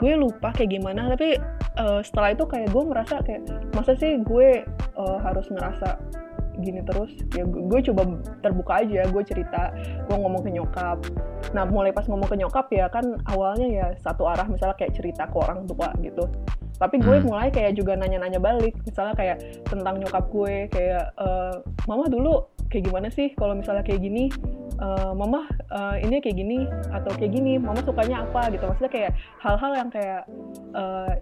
gue 0.00 0.12
lupa 0.16 0.50
kayak 0.56 0.80
gimana 0.80 1.12
tapi 1.12 1.36
uh, 1.76 2.00
setelah 2.00 2.32
itu 2.32 2.44
kayak 2.48 2.72
gue 2.72 2.82
merasa 2.88 3.20
kayak 3.20 3.44
masa 3.76 3.92
sih 4.00 4.16
gue 4.24 4.64
uh, 4.96 5.18
harus 5.20 5.46
ngerasa 5.52 6.00
gini 6.60 6.84
terus? 6.84 7.10
Ya 7.32 7.48
gue, 7.48 7.80
coba 7.90 8.02
terbuka 8.44 8.84
aja 8.84 9.08
gue 9.08 9.22
cerita 9.24 9.72
gue 9.80 10.16
ngomong 10.16 10.44
ke 10.44 10.50
nyokap. 10.52 10.98
Nah 11.56 11.64
mulai 11.66 11.90
pas 11.90 12.04
ngomong 12.06 12.28
ke 12.28 12.36
nyokap 12.36 12.68
ya 12.70 12.86
kan 12.92 13.16
awalnya 13.32 13.66
ya 13.66 13.86
satu 13.98 14.28
arah 14.28 14.44
misalnya 14.46 14.76
kayak 14.76 14.92
cerita 14.94 15.24
ke 15.26 15.36
orang 15.40 15.64
tua 15.64 15.90
gitu. 16.04 16.28
Tapi 16.76 16.96
gue 17.00 17.20
hmm. 17.20 17.26
mulai 17.28 17.48
kayak 17.52 17.76
juga 17.76 17.96
nanya-nanya 17.96 18.40
balik 18.40 18.76
misalnya 18.84 19.12
kayak 19.16 19.64
tentang 19.68 20.00
nyokap 20.00 20.24
gue 20.32 20.64
kayak 20.72 21.12
e, 21.12 21.28
mama 21.84 22.08
dulu 22.08 22.48
kayak 22.72 22.88
gimana 22.88 23.08
sih 23.12 23.36
kalau 23.36 23.52
misalnya 23.52 23.84
kayak 23.84 24.00
gini 24.00 24.32
uh, 24.80 25.12
mama 25.12 25.46
uh, 25.70 25.96
ini 26.00 26.18
kayak 26.18 26.36
gini 26.36 26.58
atau 26.90 27.12
kayak 27.14 27.32
gini 27.36 27.60
mama 27.60 27.84
sukanya 27.84 28.24
apa 28.24 28.50
gitu 28.50 28.64
maksudnya 28.66 28.92
kayak 28.92 29.12
hal-hal 29.38 29.72
yang 29.76 29.88
kayak 29.92 30.22
uh, 30.74 31.12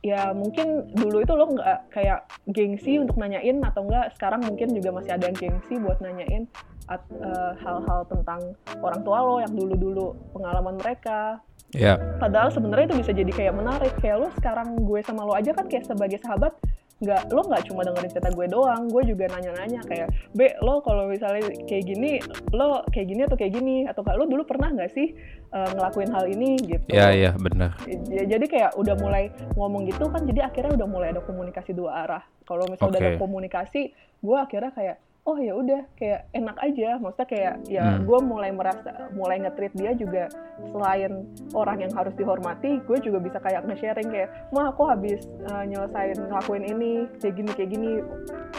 ya 0.00 0.32
mungkin 0.32 0.88
dulu 0.96 1.20
itu 1.20 1.32
lo 1.36 1.44
nggak 1.52 1.92
kayak 1.92 2.24
gengsi 2.48 2.96
untuk 2.96 3.20
nanyain 3.20 3.60
atau 3.60 3.84
enggak 3.84 4.16
sekarang 4.16 4.40
mungkin 4.48 4.72
juga 4.72 4.96
masih 4.96 5.12
ada 5.12 5.28
yang 5.28 5.36
gengsi 5.36 5.76
buat 5.76 6.00
nanyain 6.00 6.48
eh, 6.88 7.52
hal-hal 7.60 8.00
uh, 8.02 8.06
tentang 8.08 8.40
orang 8.80 9.00
tua 9.04 9.18
lo 9.20 9.36
yang 9.44 9.52
dulu-dulu 9.52 10.16
pengalaman 10.32 10.80
mereka. 10.80 11.44
Yeah. 11.70 12.00
Padahal 12.18 12.50
sebenarnya 12.50 12.90
itu 12.90 12.96
bisa 12.98 13.12
jadi 13.14 13.30
kayak 13.30 13.54
menarik 13.54 13.92
kayak 14.00 14.24
lo 14.24 14.28
sekarang 14.40 14.74
gue 14.74 15.00
sama 15.04 15.22
lo 15.22 15.36
aja 15.36 15.54
kan 15.54 15.68
kayak 15.68 15.86
sebagai 15.86 16.18
sahabat 16.18 16.56
nggak 17.00 17.32
lo 17.32 17.42
nggak 17.48 17.64
cuma 17.64 17.80
dengerin 17.80 18.10
cerita 18.12 18.28
gue 18.28 18.46
doang 18.52 18.84
gue 18.92 19.02
juga 19.08 19.24
nanya-nanya 19.32 19.80
kayak 19.88 20.08
be 20.36 20.52
lo 20.60 20.84
kalau 20.84 21.08
misalnya 21.08 21.48
kayak 21.64 21.84
gini 21.88 22.20
lo 22.52 22.84
kayak 22.92 23.06
gini 23.08 23.24
atau 23.24 23.36
kayak 23.40 23.52
gini 23.56 23.76
atau 23.88 24.04
lo 24.04 24.28
dulu 24.28 24.44
pernah 24.44 24.68
nggak 24.68 24.92
sih 24.92 25.16
uh, 25.54 25.70
ngelakuin 25.74 26.10
hal 26.10 26.24
ini? 26.30 26.50
Gitu. 26.58 26.86
Ya 26.90 27.10
ya 27.14 27.34
benar. 27.36 27.76
Ya, 27.86 28.24
jadi 28.26 28.44
kayak 28.46 28.70
udah 28.78 28.94
mulai 28.98 29.30
ngomong 29.54 29.86
gitu 29.90 30.10
kan 30.10 30.24
jadi 30.26 30.50
akhirnya 30.50 30.76
udah 30.76 30.88
mulai 30.88 31.08
ada 31.14 31.22
komunikasi 31.22 31.74
dua 31.74 32.06
arah. 32.06 32.22
Kalau 32.46 32.66
misalnya 32.66 32.90
okay. 32.90 33.00
udah 33.00 33.10
ada 33.14 33.20
komunikasi 33.20 33.82
gue 34.20 34.36
akhirnya 34.36 34.72
kayak 34.74 34.96
oh 35.28 35.36
ya 35.36 35.52
udah 35.52 35.84
kayak 36.00 36.32
enak 36.32 36.56
aja 36.64 36.96
maksudnya 36.96 37.28
kayak 37.28 37.54
ya 37.68 37.84
hmm. 37.84 38.08
gue 38.08 38.18
mulai 38.24 38.50
merasa 38.56 39.12
mulai 39.12 39.36
nge-treat 39.44 39.74
dia 39.76 39.92
juga 39.92 40.24
selain 40.72 41.28
orang 41.52 41.84
yang 41.84 41.92
harus 41.92 42.14
dihormati 42.16 42.80
gue 42.88 42.98
juga 43.04 43.20
bisa 43.20 43.36
kayak 43.36 43.68
nge-sharing 43.68 44.08
kayak 44.08 44.32
mah 44.48 44.72
aku 44.72 44.88
habis 44.88 45.20
uh, 45.52 45.64
nyelesain 45.68 46.16
ngelakuin 46.16 46.64
ini 46.64 46.92
kayak 47.20 47.34
gini 47.36 47.50
kayak 47.52 47.70
gini 47.70 47.90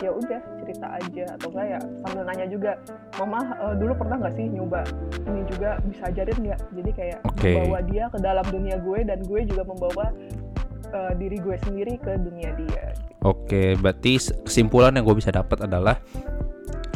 ya 0.05 0.09
udah 0.13 0.41
cerita 0.61 0.87
aja 1.01 1.25
atau 1.37 1.47
enggak 1.49 1.67
ya 1.67 1.79
sambil 2.05 2.23
nanya 2.29 2.45
juga 2.47 2.71
mama 3.17 3.39
uh, 3.57 3.73
dulu 3.73 3.93
pernah 3.97 4.15
nggak 4.21 4.33
sih 4.37 4.45
nyoba 4.49 4.81
ini 5.25 5.41
juga 5.49 5.69
bisa 5.89 6.03
ajarin 6.13 6.37
nggak 6.45 6.59
jadi 6.77 6.91
kayak 6.93 7.19
okay. 7.25 7.57
membawa 7.57 7.79
dia 7.89 8.03
ke 8.13 8.17
dalam 8.21 8.45
dunia 8.53 8.77
gue 8.77 8.99
dan 9.01 9.19
gue 9.25 9.39
juga 9.49 9.63
membawa 9.65 10.05
uh, 10.93 11.13
diri 11.17 11.37
gue 11.41 11.57
sendiri 11.65 11.97
ke 11.97 12.11
dunia 12.21 12.53
dia. 12.55 12.93
Oke, 13.21 13.77
berarti 13.77 14.17
kesimpulan 14.45 14.97
yang 14.97 15.05
gue 15.05 15.17
bisa 15.17 15.29
dapat 15.29 15.69
adalah 15.69 16.01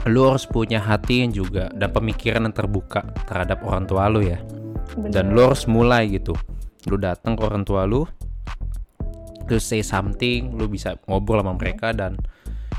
lu 0.05 0.29
harus 0.29 0.45
punya 0.45 0.77
hati 0.77 1.25
yang 1.25 1.31
juga 1.33 1.69
dan 1.73 1.89
pemikiran 1.89 2.45
yang 2.45 2.55
terbuka 2.55 3.01
terhadap 3.25 3.65
orang 3.65 3.89
tua 3.89 4.05
lu 4.05 4.21
ya. 4.21 4.37
Bener. 4.97 5.09
Dan 5.11 5.33
lu 5.33 5.49
harus 5.49 5.65
mulai 5.65 6.09
gitu. 6.13 6.37
Lu 6.85 7.01
datang 7.01 7.33
ke 7.33 7.41
orang 7.41 7.65
tua 7.65 7.89
lu, 7.89 8.05
lu 9.49 9.57
say 9.57 9.81
something, 9.81 10.53
lu 10.53 10.69
bisa 10.69 10.93
ngobrol 11.09 11.41
sama 11.41 11.57
mereka 11.57 11.89
dan 11.89 12.21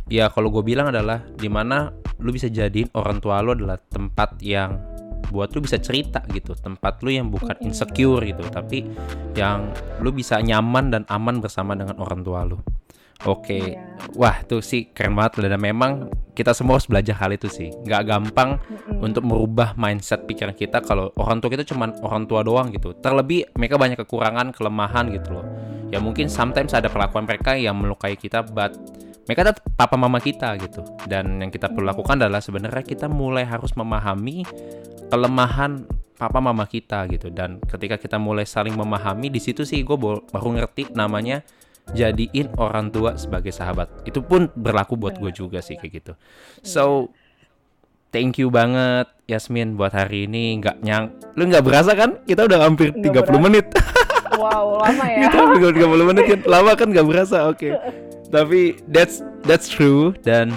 ya 0.06 0.30
kalau 0.30 0.54
gue 0.54 0.62
bilang 0.62 0.94
adalah 0.94 1.18
di 1.34 1.50
mana 1.50 1.90
lu 2.22 2.30
bisa 2.30 2.46
jadiin 2.46 2.94
orang 2.94 3.18
tua 3.18 3.42
lu 3.42 3.58
adalah 3.58 3.76
tempat 3.76 4.38
yang 4.40 4.78
buat 5.26 5.50
lu 5.50 5.66
bisa 5.66 5.82
cerita 5.82 6.22
gitu 6.30 6.54
tempat 6.54 7.02
lu 7.02 7.10
yang 7.10 7.26
bukan 7.26 7.58
insecure 7.66 8.22
gitu 8.22 8.46
tapi 8.46 8.86
yang 9.34 9.74
lu 9.98 10.14
bisa 10.14 10.38
nyaman 10.38 10.94
dan 10.94 11.02
aman 11.10 11.42
bersama 11.42 11.74
dengan 11.74 11.98
orang 11.98 12.22
tua 12.22 12.46
lu 12.46 12.62
Oke, 13.24 13.56
okay. 13.56 13.64
Iya. 13.72 14.12
wah 14.12 14.36
tuh 14.44 14.60
sih 14.60 14.92
keren 14.92 15.16
banget 15.16 15.48
dan 15.48 15.56
memang 15.56 16.12
kita 16.36 16.52
semua 16.52 16.76
harus 16.76 16.84
belajar 16.84 17.16
hal 17.16 17.32
itu 17.32 17.48
sih. 17.48 17.72
Gak 17.88 18.12
gampang 18.12 18.60
mm-hmm. 18.60 19.00
untuk 19.00 19.24
merubah 19.24 19.72
mindset 19.80 20.28
pikiran 20.28 20.52
kita 20.52 20.84
kalau 20.84 21.08
orang 21.16 21.40
tua 21.40 21.48
kita 21.48 21.64
cuma 21.64 21.88
orang 22.04 22.28
tua 22.28 22.44
doang 22.44 22.68
gitu. 22.76 22.92
Terlebih 23.00 23.48
mereka 23.56 23.80
banyak 23.80 23.96
kekurangan, 24.04 24.52
kelemahan 24.52 25.08
gitu 25.16 25.40
loh. 25.40 25.46
Ya 25.88 25.96
mungkin 25.96 26.28
sometimes 26.28 26.76
ada 26.76 26.92
perlakuan 26.92 27.24
mereka 27.24 27.56
yang 27.56 27.80
melukai 27.80 28.20
kita, 28.20 28.44
but 28.44 28.76
mereka 29.24 29.50
tetap 29.50 29.64
papa 29.74 29.96
mama 29.96 30.20
kita 30.20 30.54
gitu. 30.60 30.84
Dan 31.08 31.40
yang 31.40 31.48
kita 31.48 31.72
perlu 31.72 31.88
lakukan 31.88 32.20
adalah 32.20 32.44
sebenarnya 32.44 32.84
kita 32.84 33.08
mulai 33.08 33.48
harus 33.48 33.72
memahami 33.72 34.44
kelemahan 35.08 35.88
papa 36.20 36.38
mama 36.38 36.68
kita 36.68 37.08
gitu. 37.08 37.32
Dan 37.32 37.64
ketika 37.64 37.96
kita 37.96 38.20
mulai 38.20 38.44
saling 38.44 38.76
memahami 38.76 39.32
di 39.32 39.40
situ 39.40 39.64
sih 39.64 39.80
gue 39.82 39.96
baru 39.96 40.48
ngerti 40.60 40.92
namanya 40.92 41.40
jadiin 41.94 42.50
orang 42.58 42.90
tua 42.90 43.14
sebagai 43.14 43.54
sahabat. 43.54 43.86
Itu 44.08 44.24
pun 44.24 44.50
berlaku 44.56 44.98
buat 44.98 45.18
gue 45.20 45.30
juga 45.30 45.62
sih 45.62 45.78
kayak 45.78 45.92
gitu. 46.02 46.12
So 46.66 47.12
thank 48.10 48.40
you 48.40 48.50
banget 48.50 49.06
Yasmin 49.30 49.78
buat 49.78 49.94
hari 49.94 50.26
ini. 50.26 50.58
Nggak 50.58 50.82
nyang 50.82 51.04
lu 51.38 51.46
nggak 51.46 51.62
berasa 51.62 51.92
kan? 51.94 52.22
Kita 52.26 52.46
udah 52.46 52.58
hampir 52.66 52.90
tiga 52.98 53.22
30 53.22 53.46
menit. 53.46 53.66
Wow 54.36 54.84
lama 54.84 55.04
ya. 55.08 55.32
Kita 55.32 55.36
hampir 55.48 55.60
30 55.80 56.08
menit 56.12 56.24
kan 56.28 56.40
lama 56.44 56.76
kan 56.76 56.92
nggak 56.92 57.06
berasa 57.08 57.48
oke. 57.48 57.56
Okay. 57.56 57.72
tapi 58.34 58.76
that's 58.90 59.22
that's 59.46 59.70
true 59.70 60.12
dan 60.26 60.50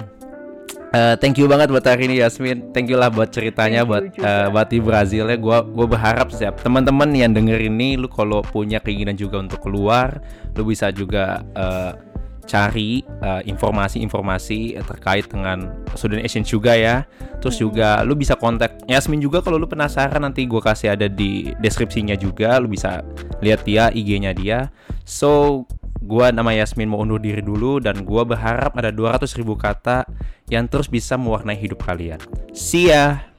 Uh, 0.90 1.14
thank 1.22 1.38
you 1.38 1.46
banget 1.46 1.70
buat 1.70 1.86
hari 1.86 2.10
ini 2.10 2.18
Yasmin. 2.18 2.74
Thank 2.74 2.90
you 2.90 2.98
lah 2.98 3.14
buat 3.14 3.30
ceritanya 3.30 3.86
buat 3.86 4.10
uh, 4.18 4.50
buat 4.50 4.66
di 4.74 4.82
Brazil 4.82 5.30
ya. 5.30 5.38
Gua 5.38 5.62
gua 5.62 5.86
berharap 5.86 6.34
siap 6.34 6.58
teman-teman 6.66 7.14
yang 7.14 7.30
denger 7.30 7.62
ini 7.62 7.94
lu 7.94 8.10
kalau 8.10 8.42
punya 8.42 8.82
keinginan 8.82 9.14
juga 9.14 9.38
untuk 9.38 9.62
keluar, 9.62 10.18
lu 10.58 10.66
bisa 10.66 10.90
juga 10.90 11.46
uh, 11.54 11.94
cari 12.42 13.06
informasi-informasi 13.22 14.82
uh, 14.82 14.82
terkait 14.82 15.30
dengan 15.30 15.70
student 15.94 16.26
exchange 16.26 16.50
juga 16.50 16.74
ya. 16.74 17.06
Terus 17.38 17.62
hmm. 17.62 17.62
juga 17.70 17.88
lu 18.02 18.18
bisa 18.18 18.34
kontak 18.34 18.82
Yasmin 18.90 19.22
juga 19.22 19.46
kalau 19.46 19.62
lu 19.62 19.70
penasaran 19.70 20.26
nanti 20.26 20.42
gua 20.50 20.58
kasih 20.58 20.98
ada 20.98 21.06
di 21.06 21.54
deskripsinya 21.62 22.18
juga. 22.18 22.58
Lu 22.58 22.66
bisa 22.66 23.06
lihat 23.38 23.62
dia 23.62 23.94
IG-nya 23.94 24.34
dia. 24.34 24.74
So 25.06 25.62
Gua 26.10 26.34
nama 26.34 26.50
Yasmin 26.50 26.90
mau 26.90 26.98
undur 26.98 27.22
diri 27.22 27.38
dulu 27.38 27.78
dan 27.78 28.02
gua 28.02 28.26
berharap 28.26 28.74
ada 28.74 28.90
200 28.90 29.30
ribu 29.38 29.54
kata 29.54 30.02
yang 30.50 30.66
terus 30.66 30.90
bisa 30.90 31.14
mewarnai 31.14 31.54
hidup 31.54 31.86
kalian. 31.86 32.18
See 32.50 32.90
ya! 32.90 33.29